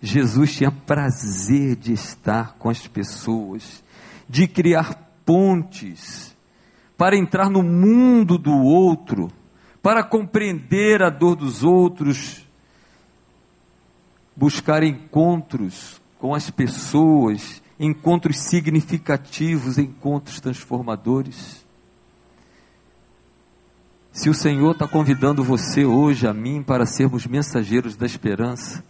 Jesus 0.00 0.54
tinha 0.54 0.70
prazer 0.70 1.74
de 1.74 1.92
estar 1.92 2.54
com 2.56 2.68
as 2.68 2.86
pessoas, 2.86 3.82
de 4.28 4.46
criar 4.46 4.94
pontes, 5.24 6.36
para 6.96 7.16
entrar 7.16 7.50
no 7.50 7.64
mundo 7.64 8.38
do 8.38 8.52
outro, 8.52 9.28
para 9.82 10.04
compreender 10.04 11.02
a 11.02 11.10
dor 11.10 11.34
dos 11.34 11.64
outros, 11.64 12.47
buscar 14.38 14.84
encontros 14.84 16.00
com 16.16 16.32
as 16.32 16.48
pessoas, 16.48 17.60
encontros 17.78 18.38
significativos, 18.38 19.78
encontros 19.78 20.40
transformadores. 20.40 21.66
Se 24.12 24.30
o 24.30 24.34
Senhor 24.34 24.70
está 24.70 24.86
convidando 24.86 25.42
você 25.42 25.84
hoje, 25.84 26.24
a 26.24 26.32
mim, 26.32 26.62
para 26.62 26.86
sermos 26.86 27.26
mensageiros 27.26 27.96
da 27.96 28.06
esperança, 28.06 28.84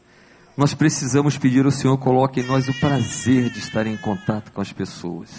nós 0.55 0.75
precisamos 0.75 1.39
pedir 1.39 1.65
ao 1.65 1.71
Senhor, 1.71 1.97
coloque 1.97 2.41
em 2.41 2.47
nós 2.47 2.69
o 2.69 2.79
prazer 2.79 3.49
de 3.49 3.59
estar 3.59 3.87
em 3.87 3.97
contato 3.97 4.53
com 4.53 4.61
as 4.61 4.71
pessoas. 4.71 5.31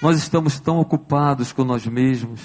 Nós 0.00 0.16
estamos 0.16 0.58
tão 0.58 0.78
ocupados 0.78 1.52
com 1.52 1.62
nós 1.62 1.86
mesmos, 1.86 2.40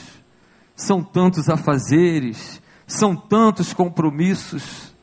são 0.76 1.02
tantos 1.02 1.48
afazeres, 1.48 2.62
são 2.86 3.16
tantos 3.16 3.72
compromissos, 3.72 4.95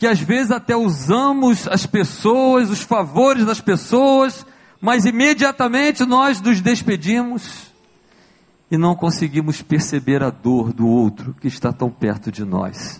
que 0.00 0.06
às 0.06 0.18
vezes 0.18 0.50
até 0.50 0.74
usamos 0.74 1.68
as 1.68 1.84
pessoas, 1.84 2.70
os 2.70 2.80
favores 2.80 3.44
das 3.44 3.60
pessoas, 3.60 4.46
mas 4.80 5.04
imediatamente 5.04 6.06
nós 6.06 6.40
nos 6.40 6.62
despedimos 6.62 7.70
e 8.70 8.78
não 8.78 8.96
conseguimos 8.96 9.60
perceber 9.60 10.22
a 10.22 10.30
dor 10.30 10.72
do 10.72 10.88
outro 10.88 11.36
que 11.38 11.48
está 11.48 11.70
tão 11.70 11.90
perto 11.90 12.32
de 12.32 12.46
nós. 12.46 12.98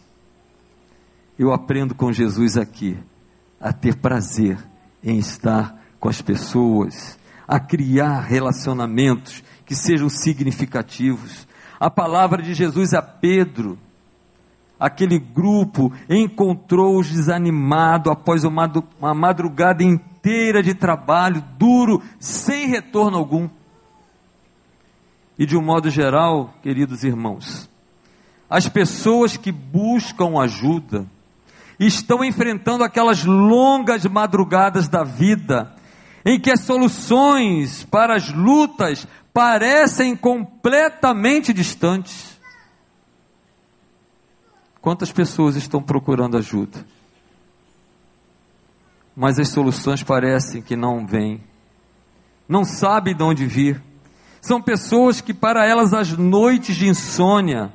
Eu 1.38 1.54
aprendo 1.54 1.94
com 1.94 2.12
Jesus 2.12 2.58
aqui 2.58 2.98
a 3.58 3.72
ter 3.72 3.96
prazer 3.96 4.58
em 5.02 5.18
estar 5.18 5.74
com 5.98 6.10
as 6.10 6.20
pessoas, 6.20 7.18
a 7.48 7.58
criar 7.58 8.20
relacionamentos 8.20 9.42
que 9.64 9.74
sejam 9.74 10.10
significativos. 10.10 11.48
A 11.80 11.88
palavra 11.88 12.42
de 12.42 12.52
Jesus 12.52 12.92
a 12.92 13.00
Pedro, 13.00 13.78
aquele 14.80 15.18
grupo 15.18 15.92
encontrou-os 16.08 17.10
desanimado 17.10 18.10
após 18.10 18.44
uma 18.44 19.14
madrugada 19.14 19.84
inteira 19.84 20.62
de 20.62 20.74
trabalho 20.74 21.44
duro, 21.58 22.02
sem 22.18 22.66
retorno 22.66 23.18
algum. 23.18 23.46
E 25.38 25.44
de 25.44 25.56
um 25.56 25.62
modo 25.62 25.90
geral, 25.90 26.54
queridos 26.62 27.04
irmãos, 27.04 27.68
as 28.48 28.68
pessoas 28.68 29.36
que 29.36 29.52
buscam 29.52 30.40
ajuda 30.40 31.06
estão 31.78 32.24
enfrentando 32.24 32.82
aquelas 32.82 33.24
longas 33.24 34.04
madrugadas 34.06 34.88
da 34.88 35.04
vida, 35.04 35.74
em 36.24 36.38
que 36.38 36.50
as 36.50 36.60
soluções 36.60 37.84
para 37.84 38.16
as 38.16 38.30
lutas 38.30 39.06
parecem 39.32 40.14
completamente 40.14 41.52
distantes. 41.52 42.29
Quantas 44.80 45.12
pessoas 45.12 45.56
estão 45.56 45.82
procurando 45.82 46.36
ajuda? 46.38 46.84
Mas 49.14 49.38
as 49.38 49.48
soluções 49.48 50.02
parecem 50.02 50.62
que 50.62 50.74
não 50.74 51.06
vêm, 51.06 51.42
não 52.48 52.64
sabem 52.64 53.14
de 53.14 53.22
onde 53.22 53.44
vir. 53.44 53.82
São 54.40 54.62
pessoas 54.62 55.20
que, 55.20 55.34
para 55.34 55.66
elas, 55.66 55.92
as 55.92 56.16
noites 56.16 56.76
de 56.76 56.88
insônia, 56.88 57.70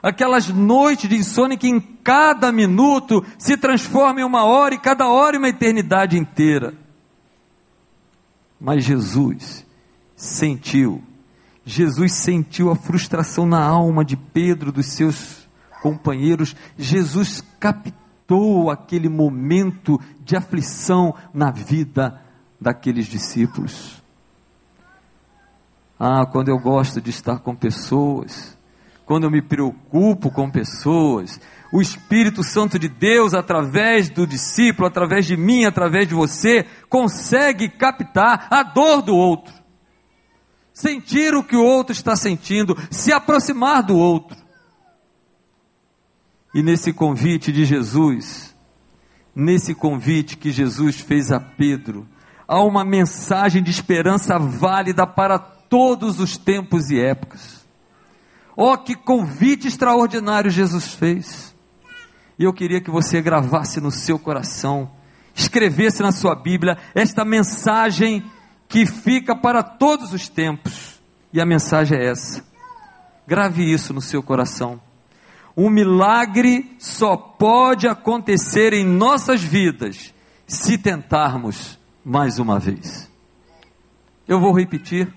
aquelas 0.00 0.48
noites 0.48 1.08
de 1.08 1.16
insônia 1.16 1.58
que 1.58 1.66
em 1.66 1.80
cada 1.80 2.52
minuto 2.52 3.24
se 3.36 3.56
transforma 3.56 4.20
em 4.20 4.24
uma 4.24 4.44
hora 4.44 4.74
e 4.74 4.78
cada 4.78 5.08
hora 5.08 5.34
em 5.34 5.38
uma 5.40 5.48
eternidade 5.48 6.16
inteira. 6.16 6.74
Mas 8.60 8.84
Jesus 8.84 9.66
sentiu, 10.14 11.02
Jesus 11.64 12.12
sentiu 12.12 12.70
a 12.70 12.76
frustração 12.76 13.44
na 13.44 13.60
alma 13.60 14.04
de 14.04 14.16
Pedro, 14.16 14.70
dos 14.70 14.86
seus 14.86 15.47
companheiros, 15.80 16.54
Jesus 16.76 17.42
captou 17.60 18.70
aquele 18.70 19.08
momento 19.08 20.00
de 20.20 20.36
aflição 20.36 21.14
na 21.32 21.50
vida 21.50 22.20
daqueles 22.60 23.06
discípulos. 23.06 24.02
Ah, 25.98 26.26
quando 26.26 26.48
eu 26.48 26.58
gosto 26.58 27.00
de 27.00 27.10
estar 27.10 27.40
com 27.40 27.54
pessoas, 27.56 28.56
quando 29.04 29.24
eu 29.24 29.30
me 29.30 29.42
preocupo 29.42 30.30
com 30.30 30.50
pessoas, 30.50 31.40
o 31.72 31.80
Espírito 31.80 32.42
Santo 32.42 32.78
de 32.78 32.88
Deus, 32.88 33.34
através 33.34 34.08
do 34.08 34.26
discípulo, 34.26 34.86
através 34.86 35.26
de 35.26 35.36
mim, 35.36 35.64
através 35.64 36.06
de 36.06 36.14
você, 36.14 36.64
consegue 36.88 37.68
captar 37.68 38.46
a 38.50 38.62
dor 38.62 39.02
do 39.02 39.14
outro, 39.14 39.52
sentir 40.72 41.34
o 41.34 41.42
que 41.42 41.56
o 41.56 41.64
outro 41.64 41.92
está 41.92 42.14
sentindo, 42.14 42.76
se 42.90 43.12
aproximar 43.12 43.82
do 43.82 43.96
outro. 43.96 44.36
E 46.54 46.62
nesse 46.62 46.92
convite 46.92 47.52
de 47.52 47.64
Jesus, 47.64 48.54
nesse 49.34 49.74
convite 49.74 50.36
que 50.36 50.50
Jesus 50.50 51.00
fez 51.00 51.30
a 51.30 51.38
Pedro, 51.38 52.08
há 52.46 52.62
uma 52.62 52.84
mensagem 52.84 53.62
de 53.62 53.70
esperança 53.70 54.38
válida 54.38 55.06
para 55.06 55.38
todos 55.38 56.18
os 56.18 56.36
tempos 56.36 56.90
e 56.90 56.98
épocas. 56.98 57.66
Oh, 58.56 58.76
que 58.76 58.96
convite 58.96 59.68
extraordinário 59.68 60.50
Jesus 60.50 60.94
fez. 60.94 61.54
E 62.38 62.44
eu 62.44 62.52
queria 62.52 62.80
que 62.80 62.90
você 62.90 63.20
gravasse 63.20 63.80
no 63.80 63.90
seu 63.90 64.18
coração, 64.18 64.90
escrevesse 65.34 66.02
na 66.02 66.12
sua 66.12 66.34
Bíblia 66.34 66.78
esta 66.94 67.24
mensagem 67.24 68.24
que 68.68 68.86
fica 68.86 69.36
para 69.36 69.62
todos 69.62 70.12
os 70.12 70.28
tempos. 70.28 71.00
E 71.32 71.40
a 71.40 71.46
mensagem 71.46 71.98
é 71.98 72.06
essa. 72.06 72.44
Grave 73.26 73.70
isso 73.70 73.92
no 73.92 74.00
seu 74.00 74.22
coração. 74.22 74.80
Um 75.60 75.70
milagre 75.70 76.76
só 76.78 77.16
pode 77.16 77.88
acontecer 77.88 78.72
em 78.72 78.84
nossas 78.84 79.42
vidas 79.42 80.14
se 80.46 80.78
tentarmos 80.78 81.76
mais 82.04 82.38
uma 82.38 82.60
vez. 82.60 83.10
Eu 84.28 84.38
vou 84.38 84.56
repetir. 84.56 85.12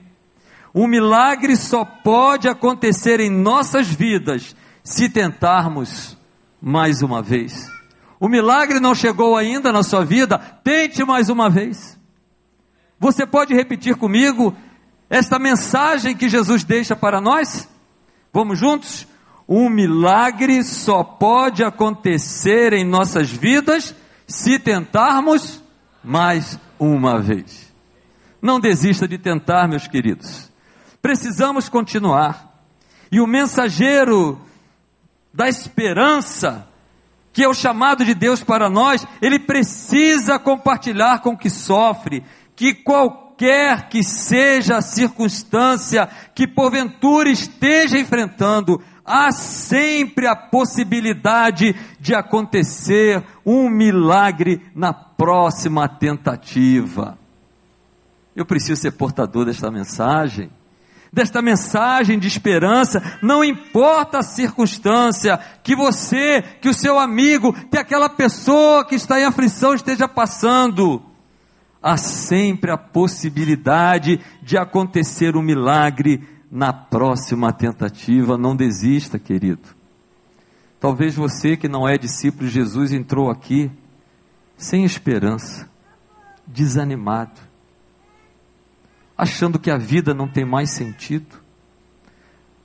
Um 0.73 0.88
milagre 0.88 1.56
só 1.56 1.86
pode 1.86 2.49
acontecer 2.49 3.19
em 3.19 3.30
nossas 3.30 3.88
vidas 3.88 4.56
se 4.84 5.08
tentarmos 5.10 6.17
mais 6.60 7.04
uma 7.04 7.21
vez. 7.21 7.67
O 8.19 8.27
milagre 8.27 8.80
não 8.80 8.95
chegou 8.95 9.38
ainda 9.38 9.71
na 9.71 9.84
sua 9.84 10.04
vida, 10.04 10.39
tente 10.63 11.06
mais 11.06 11.30
uma 11.30 11.51
vez. 11.51 11.99
Você 12.97 13.27
pode 13.27 13.54
repetir 13.54 13.95
comigo 13.95 14.56
esta 15.08 15.38
mensagem 15.38 16.17
que 16.17 16.27
Jesus 16.27 16.63
deixa 16.63 16.95
para 16.95 17.21
nós? 17.21 17.69
Vamos 18.34 18.58
juntos? 18.58 19.11
Um 19.54 19.70
milagre 19.70 20.64
só 20.64 21.04
pode 21.04 21.62
acontecer 21.62 22.72
em 22.72 22.86
nossas 22.86 23.30
vidas 23.30 23.94
se 24.26 24.58
tentarmos 24.58 25.62
mais 26.02 26.58
uma 26.80 27.20
vez. 27.20 27.70
Não 28.42 28.62
desista 28.62 29.06
de 29.06 29.18
tentar, 29.18 29.68
meus 29.68 29.90
queridos. 29.90 30.50
Precisamos 31.02 31.68
continuar. 31.68 32.64
E 33.12 33.20
o 33.20 33.28
mensageiro 33.28 34.40
da 35.34 35.50
esperança, 35.50 36.66
que 37.34 37.44
é 37.44 37.50
o 37.50 37.54
chamado 37.54 38.06
de 38.06 38.16
Deus 38.16 38.42
para 38.42 38.70
nós, 38.70 39.06
ele 39.22 39.38
precisa 39.38 40.40
compartilhar 40.40 41.20
com 41.20 41.32
o 41.32 41.38
que 41.38 41.50
sofre, 41.50 42.24
que 42.56 42.74
qualquer 42.74 43.90
que 43.90 44.02
seja 44.02 44.78
a 44.78 44.82
circunstância 44.82 46.08
que 46.34 46.48
porventura 46.48 47.30
esteja 47.30 48.00
enfrentando, 48.00 48.82
há 49.06 49.32
sempre 49.32 50.28
a 50.28 50.36
possibilidade 50.36 51.76
de 52.00 52.16
acontecer 52.16 53.24
um 53.46 53.70
milagre 53.70 54.62
na 54.76 54.94
próxima 54.94 55.88
tentativa. 55.88 57.18
Eu 58.36 58.46
preciso 58.46 58.82
ser 58.82 58.92
portador 58.92 59.46
desta 59.46 59.70
mensagem 59.70 60.50
desta 61.14 61.42
mensagem 61.42 62.18
de 62.18 62.28
esperança, 62.28 63.20
não 63.22 63.44
importa 63.44 64.20
a 64.20 64.24
circunstância 64.24 65.38
que 65.62 65.76
você, 65.76 66.42
que 66.62 66.70
o 66.70 66.74
seu 66.74 66.98
amigo, 66.98 67.54
que 67.70 67.78
aquela 67.78 68.08
pessoa 68.08 68.86
que 68.86 68.96
está 68.96 69.20
em 69.20 69.26
aflição 69.26 69.74
esteja 69.74 70.08
passando, 70.08 71.02
há 71.84 71.98
sempre 71.98 72.72
a 72.72 72.78
possibilidade 72.78 74.22
de 74.42 74.58
acontecer 74.58 75.36
um 75.36 75.42
milagre 75.42 76.26
na 76.52 76.74
próxima 76.74 77.54
tentativa. 77.54 78.38
Não 78.38 78.56
desista, 78.56 79.18
querido. 79.18 79.70
Talvez 80.80 81.16
você 81.16 81.56
que 81.56 81.70
não 81.70 81.88
é 81.88 81.98
discípulo 81.98 82.48
de 82.48 82.54
Jesus 82.54 82.92
entrou 82.92 83.32
aqui 83.32 83.72
sem 84.58 84.84
esperança, 84.84 85.70
desanimado 86.46 87.52
achando 89.22 89.60
que 89.60 89.70
a 89.70 89.78
vida 89.78 90.16
não 90.16 90.28
tem 90.28 90.44
mais 90.44 90.72
sentido. 90.72 91.40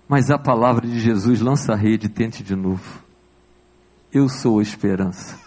Mas 0.09 0.31
a 0.31 0.39
palavra 0.39 0.87
de 0.87 0.99
Jesus 0.99 1.43
lança 1.43 1.75
a 1.75 1.77
rede, 1.77 2.09
tente 2.09 2.43
de 2.43 2.57
novo. 2.57 3.03
Eu 4.11 4.27
sou 4.27 4.59
a 4.59 4.63
esperança. 4.63 5.39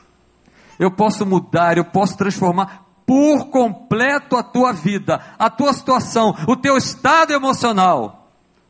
Eu 0.77 0.91
posso 0.91 1.25
mudar, 1.25 1.79
eu 1.79 1.85
posso 1.85 2.15
transformar 2.15 2.85
por 3.07 3.49
completo 3.49 4.35
a 4.35 4.43
tua 4.43 4.71
vida, 4.71 5.19
a 5.39 5.49
tua 5.49 5.73
situação, 5.73 6.35
o 6.47 6.55
teu 6.55 6.77
estado 6.77 7.33
emocional, 7.33 8.28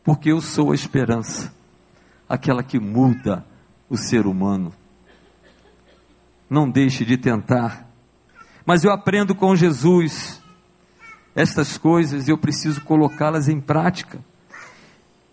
porque 0.09 0.31
eu 0.31 0.41
sou 0.41 0.71
a 0.71 0.73
esperança, 0.73 1.53
aquela 2.27 2.63
que 2.63 2.79
muda 2.79 3.45
o 3.87 3.95
ser 3.95 4.25
humano. 4.25 4.73
Não 6.49 6.67
deixe 6.67 7.05
de 7.05 7.15
tentar. 7.15 7.87
Mas 8.65 8.83
eu 8.83 8.91
aprendo 8.91 9.35
com 9.35 9.55
Jesus 9.55 10.41
estas 11.35 11.77
coisas 11.77 12.27
eu 12.27 12.39
preciso 12.39 12.81
colocá-las 12.81 13.47
em 13.47 13.61
prática. 13.61 14.19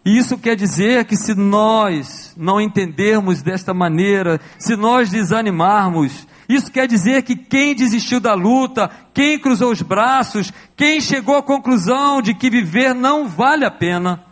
E 0.05 0.19
isso 0.19 0.37
quer 0.37 0.55
dizer 0.55 1.07
que 1.07 1.17
se 1.17 1.35
nós 1.35 2.35
não 2.37 2.61
entendermos 2.61 3.41
desta 3.41 3.73
maneira, 3.73 4.39
se 4.59 4.77
nós 4.77 5.09
desanimarmos, 5.09 6.27
Isso 6.47 6.71
quer 6.71 6.87
dizer 6.87 7.23
que 7.23 7.35
quem 7.35 7.75
desistiu 7.75 8.21
da 8.21 8.35
luta, 8.35 8.91
quem 9.15 9.39
cruzou 9.39 9.73
os 9.73 9.81
braços, 9.81 10.53
quem 10.77 11.01
chegou 11.01 11.35
à 11.35 11.43
conclusão 11.43 12.21
de 12.21 12.35
que 12.35 12.51
viver 12.51 12.95
não 12.95 13.27
vale 13.27 13.65
a 13.65 13.71
pena, 13.71 14.26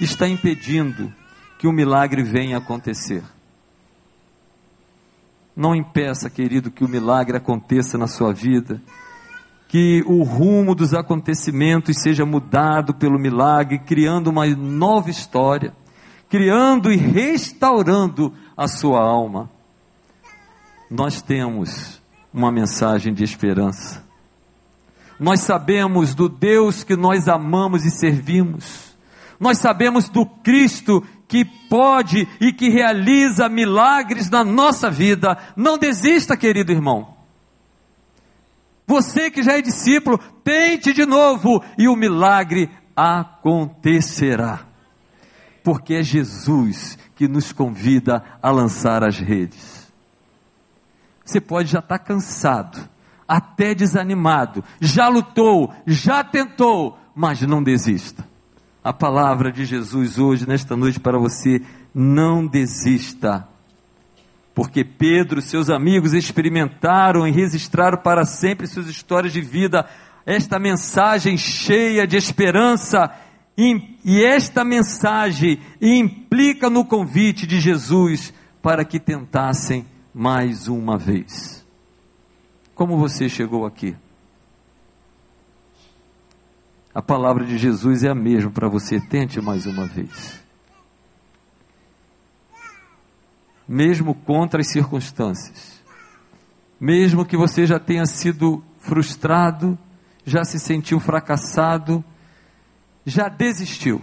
está 0.00 0.28
impedindo 0.28 1.12
que 1.58 1.66
o 1.66 1.72
milagre 1.72 2.22
venha 2.22 2.58
acontecer. 2.58 3.22
Não 5.56 5.74
impeça, 5.74 6.30
querido, 6.30 6.70
que 6.70 6.84
o 6.84 6.88
milagre 6.88 7.36
aconteça 7.36 7.98
na 7.98 8.06
sua 8.06 8.32
vida, 8.32 8.80
que 9.66 10.02
o 10.06 10.22
rumo 10.22 10.74
dos 10.74 10.94
acontecimentos 10.94 12.00
seja 12.00 12.24
mudado 12.24 12.94
pelo 12.94 13.18
milagre, 13.18 13.78
criando 13.80 14.28
uma 14.28 14.46
nova 14.46 15.10
história, 15.10 15.74
criando 16.28 16.92
e 16.92 16.96
restaurando 16.96 18.32
a 18.56 18.68
sua 18.68 19.00
alma 19.00 19.50
nós 20.90 21.20
temos 21.20 22.00
uma 22.32 22.50
mensagem 22.50 23.12
de 23.12 23.22
esperança. 23.22 24.04
Nós 25.20 25.40
sabemos 25.40 26.14
do 26.14 26.28
Deus 26.28 26.84
que 26.84 26.96
nós 26.96 27.28
amamos 27.28 27.84
e 27.84 27.90
servimos. 27.90 28.87
Nós 29.38 29.58
sabemos 29.58 30.08
do 30.08 30.26
Cristo 30.26 31.02
que 31.28 31.44
pode 31.44 32.26
e 32.40 32.52
que 32.52 32.70
realiza 32.70 33.48
milagres 33.48 34.30
na 34.30 34.42
nossa 34.42 34.90
vida. 34.90 35.36
Não 35.56 35.78
desista, 35.78 36.36
querido 36.36 36.72
irmão. 36.72 37.16
Você 38.86 39.30
que 39.30 39.42
já 39.42 39.58
é 39.58 39.60
discípulo, 39.60 40.18
tente 40.42 40.94
de 40.94 41.04
novo 41.04 41.62
e 41.76 41.86
o 41.86 41.94
milagre 41.94 42.70
acontecerá. 42.96 44.60
Porque 45.62 45.94
é 45.94 46.02
Jesus 46.02 46.98
que 47.14 47.28
nos 47.28 47.52
convida 47.52 48.24
a 48.42 48.50
lançar 48.50 49.04
as 49.04 49.18
redes. 49.18 49.92
Você 51.24 51.40
pode 51.40 51.70
já 51.70 51.80
estar 51.80 51.98
cansado, 51.98 52.88
até 53.26 53.74
desanimado, 53.74 54.64
já 54.80 55.08
lutou, 55.08 55.74
já 55.86 56.24
tentou, 56.24 56.98
mas 57.14 57.42
não 57.42 57.62
desista. 57.62 58.27
A 58.88 58.92
palavra 58.94 59.52
de 59.52 59.66
Jesus 59.66 60.18
hoje, 60.18 60.48
nesta 60.48 60.74
noite, 60.74 60.98
para 60.98 61.18
você, 61.18 61.60
não 61.94 62.46
desista. 62.46 63.46
Porque 64.54 64.82
Pedro, 64.82 65.42
seus 65.42 65.68
amigos 65.68 66.14
experimentaram 66.14 67.28
e 67.28 67.30
registraram 67.30 67.98
para 67.98 68.24
sempre 68.24 68.66
suas 68.66 68.88
histórias 68.88 69.34
de 69.34 69.42
vida, 69.42 69.86
esta 70.24 70.58
mensagem 70.58 71.36
cheia 71.36 72.06
de 72.06 72.16
esperança, 72.16 73.14
e 73.58 74.24
esta 74.24 74.64
mensagem 74.64 75.60
implica 75.82 76.70
no 76.70 76.82
convite 76.82 77.46
de 77.46 77.60
Jesus 77.60 78.32
para 78.62 78.86
que 78.86 78.98
tentassem 78.98 79.84
mais 80.14 80.66
uma 80.66 80.96
vez. 80.96 81.62
Como 82.74 82.96
você 82.96 83.28
chegou 83.28 83.66
aqui? 83.66 83.94
A 86.98 87.02
palavra 87.02 87.44
de 87.44 87.56
Jesus 87.56 88.02
é 88.02 88.08
a 88.08 88.14
mesma 88.14 88.50
para 88.50 88.68
você, 88.68 88.98
tente 88.98 89.40
mais 89.40 89.66
uma 89.66 89.86
vez. 89.86 90.42
Mesmo 93.68 94.16
contra 94.16 94.62
as 94.62 94.72
circunstâncias, 94.72 95.80
mesmo 96.80 97.24
que 97.24 97.36
você 97.36 97.64
já 97.64 97.78
tenha 97.78 98.04
sido 98.04 98.64
frustrado, 98.80 99.78
já 100.24 100.42
se 100.42 100.58
sentiu 100.58 100.98
fracassado, 100.98 102.02
já 103.06 103.28
desistiu, 103.28 104.02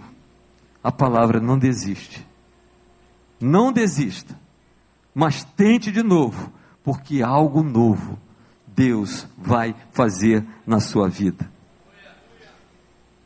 a 0.82 0.90
palavra 0.90 1.38
não 1.38 1.58
desiste. 1.58 2.26
Não 3.38 3.70
desista 3.70 4.34
mas 5.14 5.44
tente 5.44 5.92
de 5.92 6.02
novo, 6.02 6.52
porque 6.82 7.22
algo 7.22 7.62
novo 7.62 8.18
Deus 8.66 9.26
vai 9.36 9.74
fazer 9.90 10.46
na 10.66 10.78
sua 10.80 11.08
vida. 11.08 11.55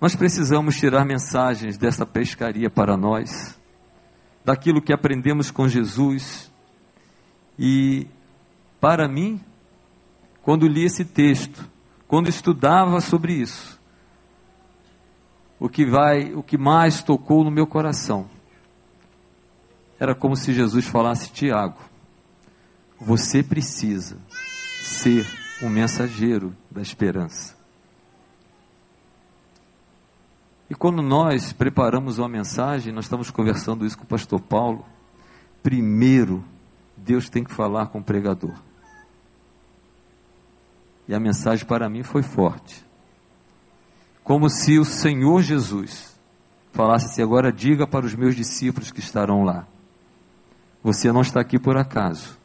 Nós 0.01 0.17
precisamos 0.17 0.77
tirar 0.77 1.05
mensagens 1.05 1.77
dessa 1.77 2.07
pescaria 2.07 2.71
para 2.71 2.97
nós, 2.97 3.61
daquilo 4.45 4.81
que 4.81 4.95
aprendemos 4.95 5.51
com 5.51 5.69
Jesus. 5.69 6.51
E, 7.59 8.07
para 8.81 9.07
mim, 9.07 9.39
quando 10.43 10.67
li 10.67 10.85
esse 10.85 11.05
texto, 11.05 11.69
quando 12.09 12.29
estudava 12.29 13.01
sobre 13.01 13.35
isso, 13.35 13.79
o 15.59 15.69
que 15.69 15.85
vai, 15.85 16.33
o 16.33 16.43
que 16.43 16.57
mais 16.57 17.03
tocou 17.03 17.45
no 17.45 17.51
meu 17.51 17.67
coração 17.67 18.31
era 20.01 20.15
como 20.15 20.35
se 20.35 20.55
Jesus 20.55 20.87
falasse: 20.87 21.31
Tiago, 21.31 21.79
você 22.99 23.43
precisa 23.43 24.17
ser 24.81 25.27
um 25.63 25.69
mensageiro 25.69 26.57
da 26.71 26.81
esperança. 26.81 27.60
E 30.71 30.75
quando 30.77 31.03
nós 31.03 31.53
preparamos 31.53 32.19
uma 32.19 32.29
mensagem, 32.29 32.93
nós 32.93 33.07
estamos 33.07 33.29
conversando 33.29 33.85
isso 33.85 33.99
com 33.99 34.05
o 34.05 34.07
pastor 34.07 34.41
Paulo. 34.41 34.87
Primeiro, 35.65 36.45
Deus 36.97 37.29
tem 37.29 37.43
que 37.43 37.53
falar 37.53 37.89
com 37.89 37.99
o 37.99 38.05
pregador. 38.05 38.55
E 41.09 41.15
a 41.15 41.19
mensagem 41.19 41.67
para 41.67 41.91
mim 41.91 42.05
foi 42.05 42.23
forte. 42.23 42.87
Como 44.23 44.49
se 44.49 44.79
o 44.79 44.85
Senhor 44.85 45.43
Jesus 45.43 46.17
falasse 46.73 47.07
assim: 47.07 47.23
agora 47.23 47.53
diga 47.53 47.85
para 47.85 48.07
os 48.07 48.15
meus 48.15 48.37
discípulos 48.37 48.93
que 48.93 49.01
estarão 49.01 49.43
lá. 49.43 49.67
Você 50.85 51.11
não 51.11 51.21
está 51.21 51.41
aqui 51.41 51.59
por 51.59 51.77
acaso. 51.77 52.39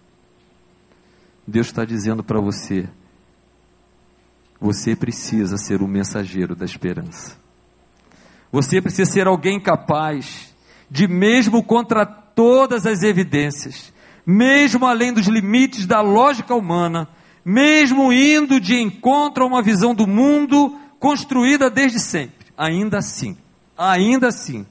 Deus 1.45 1.67
está 1.67 1.85
dizendo 1.85 2.23
para 2.23 2.41
você: 2.41 2.89
você 4.59 4.95
precisa 4.95 5.57
ser 5.57 5.83
o 5.83 5.87
mensageiro 5.87 6.55
da 6.55 6.65
esperança. 6.65 7.44
Você 8.55 8.81
precisa 8.81 9.11
ser 9.11 9.27
alguém 9.27 9.59
capaz 9.59 10.55
de, 10.89 11.09
mesmo 11.09 11.61
contra 11.61 12.05
todas 12.05 12.85
as 12.85 13.03
evidências, 13.03 13.93
mesmo 14.25 14.85
além 14.85 15.11
dos 15.11 15.27
limites 15.27 15.85
da 15.85 15.99
lógica 15.99 16.55
humana, 16.55 17.05
mesmo 17.43 18.13
indo 18.13 18.57
de 18.57 18.79
encontro 18.79 19.43
a 19.43 19.47
uma 19.47 19.61
visão 19.61 19.93
do 19.93 20.07
mundo 20.07 20.73
construída 21.01 21.69
desde 21.69 21.99
sempre, 21.99 22.47
ainda 22.57 22.99
assim, 22.99 23.35
ainda 23.77 24.29
assim, 24.29 24.65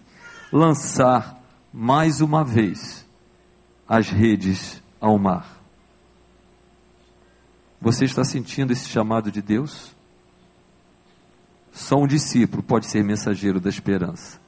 lançar 0.51 1.39
mais 1.71 2.23
uma 2.23 2.43
vez 2.43 3.07
as 3.87 4.09
redes 4.09 4.83
ao 4.99 5.19
mar. 5.19 5.61
Você 7.83 8.07
está 8.07 8.25
sentindo 8.25 8.73
esse 8.73 8.89
chamado 8.89 9.31
de 9.31 9.43
Deus? 9.43 9.95
Só 11.75 11.97
um 11.97 12.07
discípulo 12.07 12.63
pode 12.63 12.87
ser 12.87 13.03
mensageiro 13.05 13.61
da 13.61 13.69
esperança, 13.69 14.41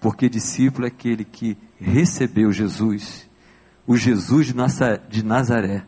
porque 0.00 0.28
discípulo 0.28 0.86
é 0.86 0.88
aquele 0.88 1.24
que 1.24 1.56
recebeu 1.78 2.50
Jesus, 2.50 3.28
o 3.86 3.96
Jesus 3.96 4.52
de 5.08 5.24
Nazaré, 5.24 5.84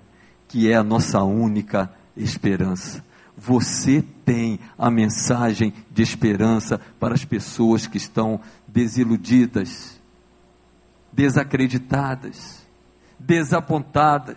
que 0.46 0.70
é 0.70 0.76
a 0.76 0.84
nossa 0.84 1.22
única 1.24 1.90
esperança. 2.16 3.04
Você 3.36 4.04
tem 4.24 4.60
a 4.78 4.90
mensagem 4.90 5.72
de 5.90 6.02
esperança 6.02 6.80
para 7.00 7.14
as 7.14 7.24
pessoas 7.24 7.86
que 7.86 7.96
estão 7.96 8.40
desiludidas, 8.68 10.00
desacreditadas 11.12 12.66
desapontadas, 13.18 14.36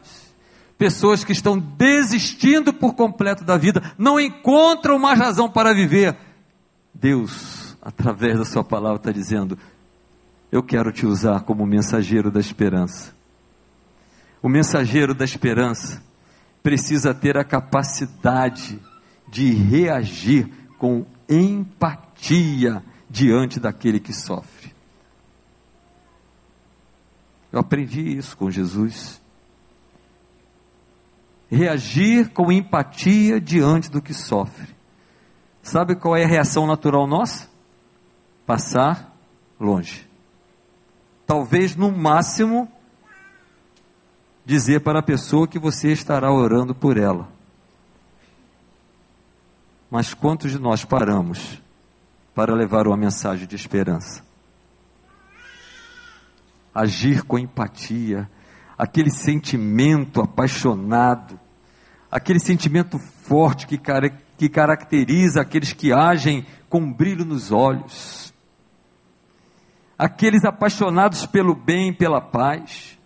pessoas 0.78 1.24
que 1.24 1.32
estão 1.32 1.58
desistindo 1.60 2.74
por 2.74 2.94
completo 2.94 3.44
da 3.44 3.58
vida, 3.58 3.94
não 3.98 4.20
encontram 4.20 4.98
mais 4.98 5.20
razão 5.20 5.50
para 5.50 5.74
viver. 5.74 6.16
Deus, 6.94 7.78
através 7.82 8.38
da 8.38 8.46
Sua 8.46 8.64
palavra, 8.64 8.98
está 8.98 9.12
dizendo: 9.12 9.58
Eu 10.52 10.64
quero 10.64 10.92
te 10.92 11.06
usar 11.06 11.42
como 11.42 11.66
mensageiro 11.66 12.32
da 12.32 12.40
esperança. 12.40 13.14
O 14.42 14.50
mensageiro 14.50 15.14
da 15.14 15.26
esperança 15.26 16.02
precisa 16.64 17.14
ter 17.14 17.38
a 17.38 17.44
capacidade 17.44 18.80
de 19.28 19.52
reagir 19.54 20.50
com 20.78 21.06
empatia 21.28 22.84
diante 23.10 23.60
daquele 23.60 24.00
que 24.00 24.14
sofre. 24.14 24.74
Eu 27.52 27.60
aprendi 27.60 28.18
isso 28.18 28.38
com 28.38 28.50
Jesus. 28.50 29.22
Reagir 31.50 32.30
com 32.30 32.52
empatia 32.52 33.42
diante 33.42 33.90
do 33.90 34.02
que 34.02 34.14
sofre. 34.14 34.79
Sabe 35.62 35.96
qual 35.96 36.16
é 36.16 36.24
a 36.24 36.28
reação 36.28 36.66
natural 36.66 37.06
nossa? 37.06 37.48
Passar 38.46 39.16
longe. 39.60 40.08
Talvez 41.26 41.76
no 41.76 41.92
máximo 41.92 42.72
dizer 44.46 44.80
para 44.82 45.00
a 45.00 45.04
pessoa 45.04 45.48
que 45.48 45.60
você 45.60 45.92
estará 45.92 46.32
orando 46.32 46.74
por 46.74 46.98
ela. 46.98 47.28
Mas 49.92 50.14
quantos 50.14 50.52
de 50.52 50.60
nós 50.60 50.84
paramos 50.84 51.62
para 52.34 52.54
levar 52.56 52.88
uma 52.88 52.98
mensagem 52.98 53.48
de 53.48 53.56
esperança? 53.56 54.28
agir 56.74 57.24
com 57.24 57.38
empatia, 57.38 58.30
aquele 58.78 59.12
sentimento 59.12 60.22
apaixonado 60.22 61.38
aquele 62.12 62.40
sentimento 62.40 62.98
forte 62.98 63.68
que, 63.68 63.80
que 64.40 64.48
caracteriza 64.48 65.42
aqueles 65.42 65.74
que 65.74 65.92
agem 65.92 66.48
com 66.70 66.90
brilho 66.90 67.26
nos 67.26 67.52
olhos, 67.52 68.34
aqueles 69.98 70.46
apaixonados 70.46 71.26
pelo 71.26 71.54
bem 71.54 71.90
e 71.90 71.94
pela 71.94 72.22
paz. 72.22 72.98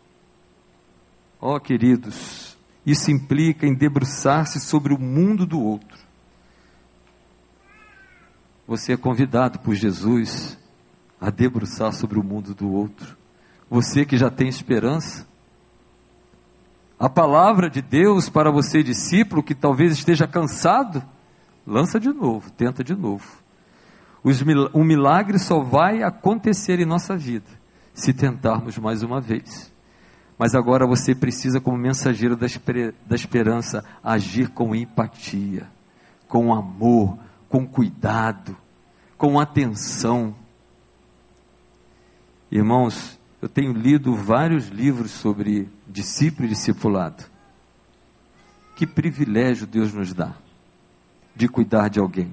Ó 1.41 1.55
oh, 1.55 1.59
queridos, 1.59 2.55
isso 2.85 3.09
implica 3.09 3.65
em 3.65 3.73
debruçar-se 3.73 4.59
sobre 4.59 4.93
o 4.93 4.99
mundo 4.99 5.43
do 5.43 5.59
outro. 5.59 5.97
Você 8.67 8.93
é 8.93 8.97
convidado 8.97 9.57
por 9.57 9.73
Jesus 9.73 10.55
a 11.19 11.31
debruçar 11.31 11.93
sobre 11.93 12.19
o 12.19 12.23
mundo 12.23 12.53
do 12.53 12.71
outro. 12.71 13.17
Você 13.71 14.05
que 14.05 14.17
já 14.19 14.29
tem 14.29 14.47
esperança, 14.47 15.27
a 16.99 17.09
palavra 17.09 17.71
de 17.71 17.81
Deus 17.81 18.29
para 18.29 18.51
você, 18.51 18.83
discípulo, 18.83 19.41
que 19.41 19.55
talvez 19.55 19.93
esteja 19.93 20.27
cansado, 20.27 21.03
lança 21.65 21.99
de 21.99 22.09
novo, 22.09 22.51
tenta 22.51 22.83
de 22.83 22.95
novo. 22.95 23.43
O 24.73 24.83
milagre 24.83 25.37
só 25.37 25.59
vai 25.59 26.01
acontecer 26.01 26.79
em 26.79 26.85
nossa 26.85 27.17
vida 27.17 27.49
se 27.93 28.13
tentarmos 28.13 28.77
mais 28.77 29.03
uma 29.03 29.19
vez. 29.19 29.71
Mas 30.37 30.55
agora 30.55 30.87
você 30.87 31.13
precisa, 31.13 31.59
como 31.59 31.77
mensageiro 31.77 32.35
da, 32.35 32.47
da 33.05 33.15
esperança, 33.15 33.83
agir 34.03 34.49
com 34.49 34.73
empatia, 34.73 35.67
com 36.27 36.53
amor, 36.53 37.17
com 37.49 37.67
cuidado, 37.67 38.57
com 39.17 39.39
atenção. 39.39 40.35
Irmãos, 42.51 43.19
eu 43.41 43.49
tenho 43.49 43.73
lido 43.73 44.15
vários 44.15 44.69
livros 44.69 45.11
sobre 45.11 45.69
discípulo 45.87 46.45
e 46.45 46.49
discipulado. 46.49 47.25
Que 48.75 48.87
privilégio 48.87 49.67
Deus 49.67 49.93
nos 49.93 50.13
dá 50.13 50.33
de 51.35 51.47
cuidar 51.47 51.89
de 51.89 51.99
alguém, 51.99 52.31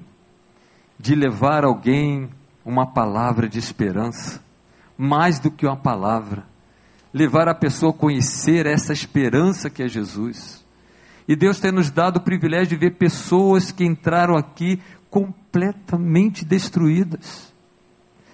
de 0.99 1.15
levar 1.15 1.63
alguém 1.63 2.29
uma 2.63 2.85
palavra 2.85 3.47
de 3.47 3.57
esperança, 3.57 4.41
mais 4.97 5.39
do 5.39 5.49
que 5.49 5.65
uma 5.65 5.77
palavra, 5.77 6.45
levar 7.13 7.47
a 7.47 7.55
pessoa 7.55 7.91
a 7.91 7.97
conhecer 7.97 8.65
essa 8.65 8.93
esperança 8.93 9.69
que 9.69 9.81
é 9.83 9.87
Jesus. 9.87 10.63
E 11.27 11.35
Deus 11.35 11.59
tem 11.59 11.71
nos 11.71 11.89
dado 11.89 12.17
o 12.17 12.21
privilégio 12.21 12.67
de 12.67 12.75
ver 12.75 12.91
pessoas 12.91 13.71
que 13.71 13.85
entraram 13.85 14.35
aqui 14.35 14.79
completamente 15.09 16.45
destruídas, 16.45 17.53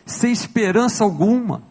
sem 0.06 0.32
esperança 0.32 1.04
alguma 1.04 1.64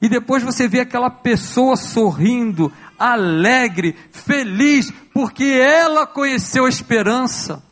e 0.00 0.08
depois 0.08 0.42
você 0.42 0.66
vê 0.66 0.80
aquela 0.80 1.10
pessoa 1.10 1.76
sorrindo, 1.76 2.72
alegre, 2.98 3.96
feliz, 4.10 4.90
porque 5.12 5.44
ela 5.44 6.06
conheceu 6.06 6.64
a 6.64 6.68
esperança. 6.68 7.62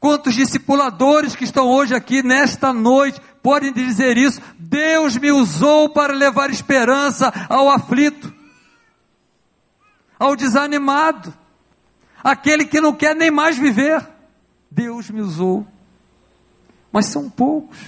Quantos 0.00 0.34
discipuladores 0.34 1.36
que 1.36 1.44
estão 1.44 1.68
hoje 1.68 1.94
aqui 1.94 2.24
nesta 2.24 2.72
noite 2.72 3.20
podem 3.40 3.72
dizer 3.72 4.16
isso? 4.18 4.40
Deus 4.58 5.16
me 5.16 5.30
usou 5.30 5.88
para 5.90 6.12
levar 6.12 6.50
esperança 6.50 7.32
ao 7.48 7.70
aflito, 7.70 8.34
ao 10.18 10.34
desanimado, 10.34 11.32
aquele 12.22 12.64
que 12.64 12.80
não 12.80 12.92
quer 12.92 13.14
nem 13.14 13.30
mais 13.30 13.56
viver. 13.56 14.04
Deus 14.68 15.08
me 15.08 15.20
usou. 15.20 15.64
Mas 16.90 17.06
são 17.06 17.30
poucos. 17.30 17.78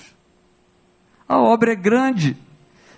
A 1.29 1.39
obra 1.39 1.73
é 1.73 1.77
grande. 1.77 2.37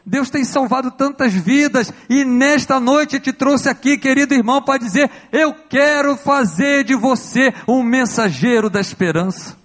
Deus 0.09 0.31
tem 0.31 0.45
salvado 0.45 0.93
tantas 0.93 1.33
vidas 1.33 1.93
e 2.09 2.25
nesta 2.25 2.79
noite 2.79 3.19
te 3.19 3.33
trouxe 3.33 3.69
aqui, 3.69 3.99
querido 3.99 4.35
irmão, 4.35 4.63
para 4.63 4.79
dizer: 4.79 5.11
Eu 5.33 5.53
quero 5.53 6.17
fazer 6.17 6.85
de 6.85 6.95
você 6.95 7.53
um 7.67 7.83
mensageiro 7.83 8.71
da 8.71 8.81
esperança. 8.81 9.57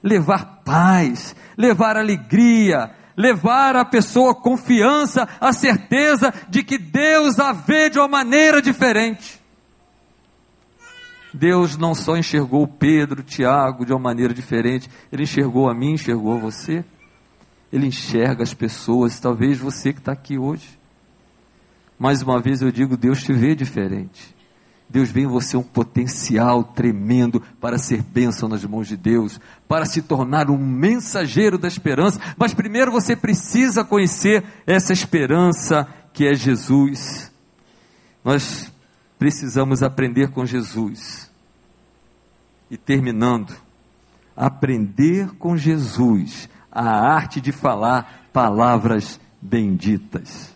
Levar 0.00 0.62
paz, 0.64 1.34
levar 1.58 1.96
alegria, 1.96 2.92
levar 3.16 3.74
a 3.74 3.84
pessoa 3.84 4.32
confiança, 4.32 5.28
a 5.40 5.52
certeza 5.52 6.32
de 6.48 6.62
que 6.62 6.78
Deus 6.78 7.40
a 7.40 7.52
vê 7.52 7.90
de 7.90 7.98
uma 7.98 8.06
maneira 8.06 8.62
diferente. 8.62 9.42
Deus 11.34 11.76
não 11.76 11.92
só 11.92 12.16
enxergou 12.16 12.68
Pedro, 12.68 13.24
Tiago 13.24 13.84
de 13.84 13.92
uma 13.92 13.98
maneira 13.98 14.32
diferente, 14.32 14.88
ele 15.10 15.24
enxergou 15.24 15.68
a 15.68 15.74
mim, 15.74 15.94
enxergou 15.94 16.38
você. 16.38 16.84
Ele 17.72 17.86
enxerga 17.86 18.42
as 18.42 18.54
pessoas, 18.54 19.18
talvez 19.18 19.58
você 19.58 19.92
que 19.92 19.98
está 19.98 20.12
aqui 20.12 20.38
hoje. 20.38 20.78
Mais 21.98 22.22
uma 22.22 22.40
vez 22.40 22.62
eu 22.62 22.70
digo: 22.70 22.96
Deus 22.96 23.22
te 23.22 23.32
vê 23.32 23.54
diferente. 23.54 24.34
Deus 24.88 25.10
vê 25.10 25.22
em 25.22 25.26
você 25.26 25.56
um 25.56 25.62
potencial 25.62 26.62
tremendo 26.62 27.42
para 27.60 27.76
ser 27.76 28.02
bênção 28.02 28.48
nas 28.48 28.64
mãos 28.64 28.86
de 28.86 28.96
Deus, 28.96 29.40
para 29.66 29.84
se 29.84 30.00
tornar 30.00 30.48
um 30.48 30.56
mensageiro 30.56 31.58
da 31.58 31.66
esperança. 31.66 32.20
Mas 32.36 32.54
primeiro 32.54 32.92
você 32.92 33.16
precisa 33.16 33.82
conhecer 33.82 34.44
essa 34.64 34.92
esperança 34.92 35.88
que 36.12 36.24
é 36.24 36.34
Jesus. 36.34 37.32
Nós 38.24 38.72
precisamos 39.18 39.82
aprender 39.82 40.30
com 40.30 40.46
Jesus. 40.46 41.30
E 42.70 42.76
terminando, 42.76 43.54
aprender 44.36 45.30
com 45.32 45.56
Jesus 45.56 46.48
a 46.76 47.14
arte 47.14 47.40
de 47.40 47.52
falar 47.52 48.28
palavras 48.32 49.18
benditas. 49.40 50.54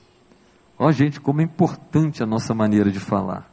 Ó, 0.78 0.86
oh, 0.86 0.92
gente, 0.92 1.18
como 1.18 1.40
é 1.40 1.44
importante 1.44 2.22
a 2.22 2.26
nossa 2.26 2.54
maneira 2.54 2.90
de 2.90 3.00
falar. 3.00 3.50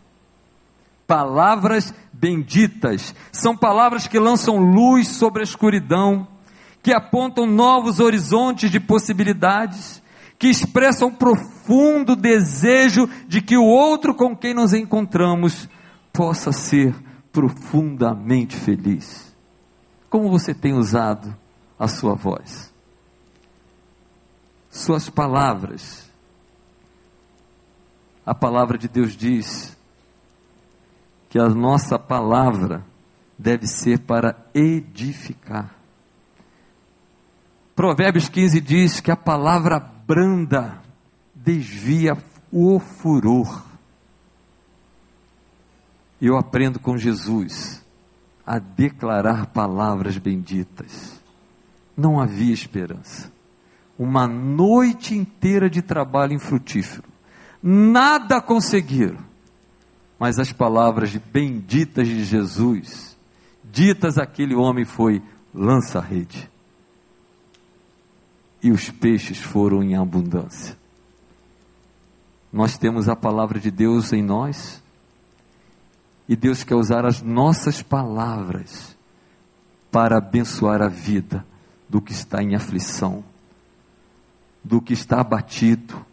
Palavras 1.05 1.93
benditas 2.11 3.15
são 3.31 3.55
palavras 3.55 4.07
que 4.07 4.19
lançam 4.19 4.57
luz 4.57 5.07
sobre 5.07 5.41
a 5.41 5.43
escuridão, 5.43 6.27
que 6.83 6.93
apontam 6.93 7.45
novos 7.45 8.01
horizontes 8.01 8.69
de 8.69 8.81
possibilidades, 8.81 10.03
que 10.37 10.49
expressam 10.49 11.09
profundo 11.09 12.17
desejo 12.17 13.09
de 13.27 13.41
que 13.41 13.57
o 13.57 13.63
outro 13.63 14.13
com 14.13 14.35
quem 14.35 14.53
nos 14.53 14.73
encontramos 14.73 15.69
possa 16.11 16.51
ser 16.51 16.93
profundamente 17.31 18.57
feliz. 18.57 19.33
Como 20.09 20.29
você 20.29 20.53
tem 20.53 20.73
usado 20.73 21.33
a 21.77 21.87
sua 21.87 22.15
voz. 22.15 22.73
Suas 24.69 25.09
palavras. 25.09 26.09
A 28.25 28.33
palavra 28.35 28.77
de 28.77 28.87
Deus 28.87 29.15
diz 29.15 29.77
que 31.29 31.39
a 31.39 31.47
nossa 31.47 31.97
palavra 31.97 32.83
deve 33.37 33.67
ser 33.67 33.99
para 33.99 34.35
edificar. 34.53 35.75
Provérbios 37.75 38.27
15 38.27 38.59
diz 38.59 38.99
que 38.99 39.11
a 39.11 39.15
palavra 39.15 39.79
branda 39.79 40.81
desvia 41.33 42.17
o 42.51 42.79
furor. 42.79 43.63
Eu 46.19 46.35
aprendo 46.37 46.79
com 46.79 46.97
Jesus 46.97 47.85
a 48.45 48.57
declarar 48.57 49.47
palavras 49.47 50.17
benditas 50.17 51.16
não 51.97 52.19
havia 52.19 52.53
esperança. 52.53 53.31
Uma 53.97 54.27
noite 54.27 55.15
inteira 55.15 55.67
de 55.67 55.81
trabalho 55.81 56.33
infrutífero. 56.33 57.09
Nada 57.61 58.39
conseguiram. 58.39 59.17
Mas 60.19 60.37
as 60.37 60.51
palavras 60.51 61.15
benditas 61.15 62.07
de 62.07 62.23
Jesus, 62.23 63.17
ditas 63.63 64.19
àquele 64.19 64.53
homem, 64.53 64.85
foi: 64.85 65.21
lança 65.53 65.97
a 65.97 66.01
rede. 66.01 66.49
E 68.61 68.71
os 68.71 68.89
peixes 68.89 69.39
foram 69.39 69.81
em 69.81 69.95
abundância. 69.95 70.77
Nós 72.53 72.77
temos 72.77 73.09
a 73.09 73.15
palavra 73.15 73.59
de 73.59 73.71
Deus 73.71 74.13
em 74.13 74.21
nós. 74.21 74.83
E 76.29 76.35
Deus 76.35 76.63
quer 76.63 76.75
usar 76.75 77.05
as 77.05 77.21
nossas 77.21 77.81
palavras 77.81 78.97
para 79.89 80.17
abençoar 80.17 80.81
a 80.81 80.89
vida 80.89 81.45
do 81.89 82.01
que 82.01 82.11
está 82.11 82.41
em 82.41 82.55
aflição, 82.55 83.23
do 84.63 84.81
que 84.81 84.93
está 84.93 85.21
abatido, 85.21 86.05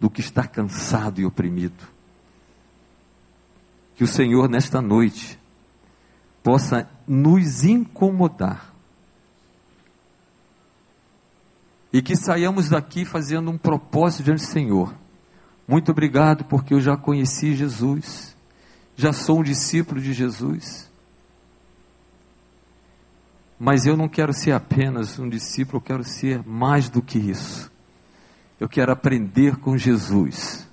do 0.00 0.10
que 0.10 0.20
está 0.20 0.46
cansado 0.46 1.20
e 1.20 1.24
oprimido. 1.24 1.88
Que 3.94 4.04
o 4.04 4.08
Senhor, 4.08 4.48
nesta 4.48 4.82
noite, 4.82 5.38
possa 6.42 6.88
nos 7.06 7.64
incomodar. 7.64 8.72
E 11.92 12.02
que 12.02 12.16
saiamos 12.16 12.70
daqui 12.70 13.04
fazendo 13.04 13.50
um 13.50 13.56
propósito 13.56 14.24
diante 14.24 14.40
do 14.40 14.46
Senhor. 14.46 14.94
Muito 15.66 15.92
obrigado, 15.92 16.44
porque 16.44 16.74
eu 16.74 16.80
já 16.80 16.96
conheci 16.96 17.54
Jesus, 17.54 18.36
já 18.96 19.12
sou 19.12 19.40
um 19.40 19.42
discípulo 19.44 20.00
de 20.00 20.12
Jesus 20.12 20.92
mas 23.58 23.86
eu 23.86 23.96
não 23.96 24.08
quero 24.08 24.32
ser 24.32 24.52
apenas 24.52 25.18
um 25.18 25.28
discípulo, 25.28 25.78
eu 25.78 25.82
quero 25.82 26.04
ser 26.04 26.42
mais 26.44 26.88
do 26.88 27.00
que 27.00 27.18
isso. 27.18 27.70
Eu 28.58 28.68
quero 28.68 28.92
aprender 28.92 29.56
com 29.56 29.76
Jesus 29.76 30.64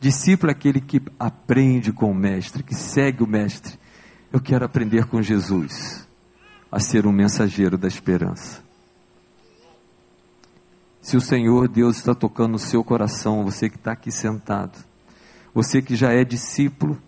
Discípulo 0.00 0.50
é 0.50 0.52
aquele 0.52 0.80
que 0.80 1.02
aprende 1.18 1.92
com 1.92 2.10
o 2.10 2.14
Mestre, 2.14 2.62
que 2.62 2.74
segue 2.74 3.22
o 3.22 3.26
Mestre. 3.26 3.78
Eu 4.32 4.40
quero 4.40 4.64
aprender 4.64 5.06
com 5.06 5.20
Jesus 5.20 6.06
a 6.70 6.78
ser 6.78 7.06
um 7.06 7.12
mensageiro 7.12 7.76
da 7.76 7.88
esperança. 7.88 8.62
Se 11.00 11.16
o 11.16 11.20
Senhor 11.20 11.66
Deus 11.66 11.96
está 11.96 12.14
tocando 12.14 12.52
no 12.52 12.58
seu 12.58 12.84
coração, 12.84 13.42
você 13.42 13.68
que 13.68 13.76
está 13.76 13.92
aqui 13.92 14.12
sentado, 14.12 14.78
você 15.54 15.80
que 15.82 15.96
já 15.96 16.12
é 16.12 16.22
discípulo, 16.22 17.00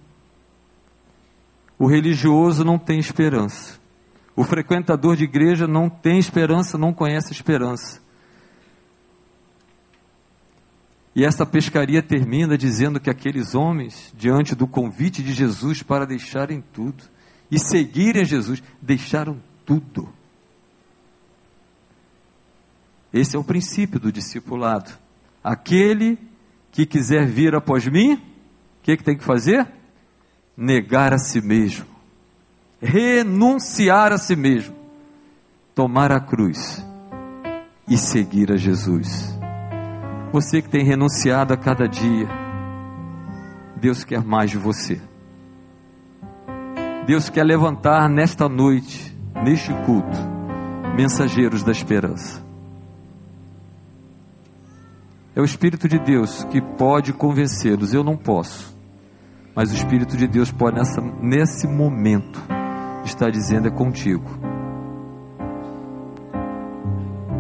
o 1.79 1.87
religioso 1.87 2.65
não 2.65 2.79
tem 2.79 2.99
esperança. 2.99 3.79
O 4.41 4.43
frequentador 4.43 5.17
de 5.17 5.25
igreja 5.25 5.67
não 5.67 5.91
tem 5.91 6.19
esperança, 6.19 6.79
não 6.79 6.95
conhece 6.95 7.31
esperança. 7.31 8.01
E 11.15 11.27
esta 11.27 11.45
pescaria 11.45 12.03
termina 12.03 12.57
dizendo 12.57 12.99
que 12.99 13.11
aqueles 13.11 13.55
homens, 13.55 14.15
diante 14.17 14.55
do 14.55 14.67
convite 14.67 15.23
de 15.23 15.35
Jesus 15.35 15.83
para 15.83 16.07
deixarem 16.07 16.65
tudo 16.73 17.05
e 17.51 17.59
seguirem 17.59 18.25
Jesus, 18.25 18.63
deixaram 18.81 19.43
tudo. 19.67 20.09
Esse 23.13 23.37
é 23.37 23.39
o 23.39 23.45
princípio 23.45 24.01
do 24.01 24.11
discipulado. 24.11 24.91
Aquele 25.45 26.19
que 26.73 26.87
quiser 26.87 27.27
vir 27.27 27.55
após 27.55 27.87
mim, 27.87 28.15
o 28.15 28.83
que, 28.85 28.97
que 28.97 29.05
tem 29.05 29.19
que 29.19 29.25
fazer? 29.25 29.71
Negar 30.57 31.13
a 31.13 31.19
si 31.19 31.43
mesmo, 31.43 31.85
renunciar 32.81 34.13
a 34.13 34.19
si 34.19 34.35
mesmo, 34.35 34.75
tomar 35.75 36.11
a 36.11 36.21
cruz 36.21 36.85
e 37.87 37.99
seguir 37.99 38.51
a 38.51 38.57
Jesus. 38.57 39.39
Você 40.33 40.63
que 40.63 40.69
tem 40.69 40.85
renunciado 40.85 41.53
a 41.53 41.57
cada 41.57 41.87
dia, 41.87 42.29
Deus 43.77 44.05
quer 44.05 44.25
mais 44.25 44.51
de 44.51 44.59
você. 44.59 45.01
Deus 47.07 47.29
quer 47.29 47.45
levantar 47.45 48.09
nesta 48.09 48.49
noite, 48.49 49.17
neste 49.43 49.73
culto, 49.85 50.19
mensageiros 50.97 51.63
da 51.63 51.73
esperança. 51.73 52.45
É 55.35 55.41
o 55.41 55.45
Espírito 55.45 55.89
de 55.89 55.99
Deus 55.99 56.45
que 56.45 56.61
pode 56.61 57.13
convencê-los, 57.13 57.93
eu 57.93 58.05
não 58.05 58.17
posso. 58.17 58.77
Mas 59.55 59.73
o 59.73 59.75
Espírito 59.75 60.17
de 60.17 60.29
Deus 60.29 60.53
pode, 60.53 60.77
nessa, 60.77 61.01
nesse 61.01 61.67
momento, 61.67 62.41
estar 63.05 63.31
dizendo: 63.31 63.69
é 63.69 63.71
contigo. 63.71 64.31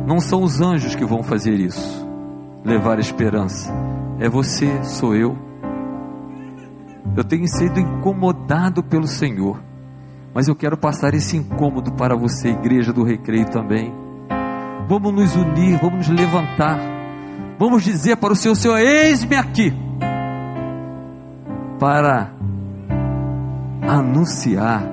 Não 0.07 0.21
são 0.21 0.43
os 0.43 0.61
anjos 0.61 0.95
que 0.95 1.05
vão 1.05 1.23
fazer 1.23 1.55
isso 1.55 2.11
levar 2.65 2.99
esperança. 2.99 3.73
É 4.19 4.29
você, 4.29 4.83
sou 4.85 5.15
eu. 5.15 5.37
Eu 7.17 7.25
tenho 7.25 7.47
sido 7.49 7.81
incomodado 7.81 8.83
pelo 8.83 9.07
Senhor, 9.07 9.61
mas 10.35 10.47
eu 10.47 10.55
quero 10.55 10.77
passar 10.77 11.15
esse 11.15 11.37
incômodo 11.37 11.93
para 11.93 12.17
você, 12.17 12.51
igreja 12.51 12.93
do 12.93 13.03
recreio 13.03 13.47
também. 13.47 13.93
Vamos 14.89 15.13
nos 15.13 15.37
unir, 15.37 15.79
vamos 15.81 16.09
nos 16.09 16.21
levantar, 16.21 16.79
vamos 17.59 17.83
dizer 17.83 18.17
para 18.17 18.33
o 18.33 18.37
Senhor: 18.37 18.55
Senhor, 18.55 18.79
eis-me 18.79 19.37
aqui, 19.37 19.73
para 21.79 22.33
anunciar, 23.89 24.85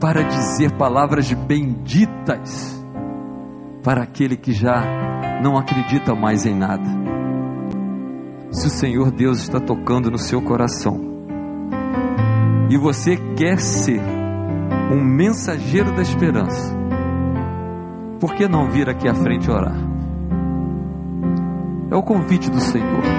para 0.00 0.22
dizer 0.22 0.72
palavras 0.72 1.32
benditas 1.32 2.84
para 3.82 4.02
aquele 4.02 4.36
que 4.36 4.52
já 4.52 4.82
não 5.42 5.56
acredita 5.56 6.14
mais 6.14 6.44
em 6.44 6.54
nada. 6.54 6.84
Se 8.50 8.66
o 8.66 8.70
Senhor 8.70 9.10
Deus 9.10 9.40
está 9.40 9.60
tocando 9.60 10.10
no 10.10 10.18
seu 10.18 10.42
coração 10.42 11.00
e 12.68 12.76
você 12.76 13.16
quer 13.36 13.58
ser 13.58 14.00
um 14.92 15.02
mensageiro 15.02 15.94
da 15.94 16.02
esperança, 16.02 16.74
por 18.20 18.34
que 18.34 18.48
não 18.48 18.70
vir 18.70 18.88
aqui 18.88 19.08
à 19.08 19.14
frente 19.14 19.50
orar? 19.50 19.76
É 21.90 21.96
o 21.96 22.02
convite 22.02 22.50
do 22.50 22.60
Senhor. 22.60 23.15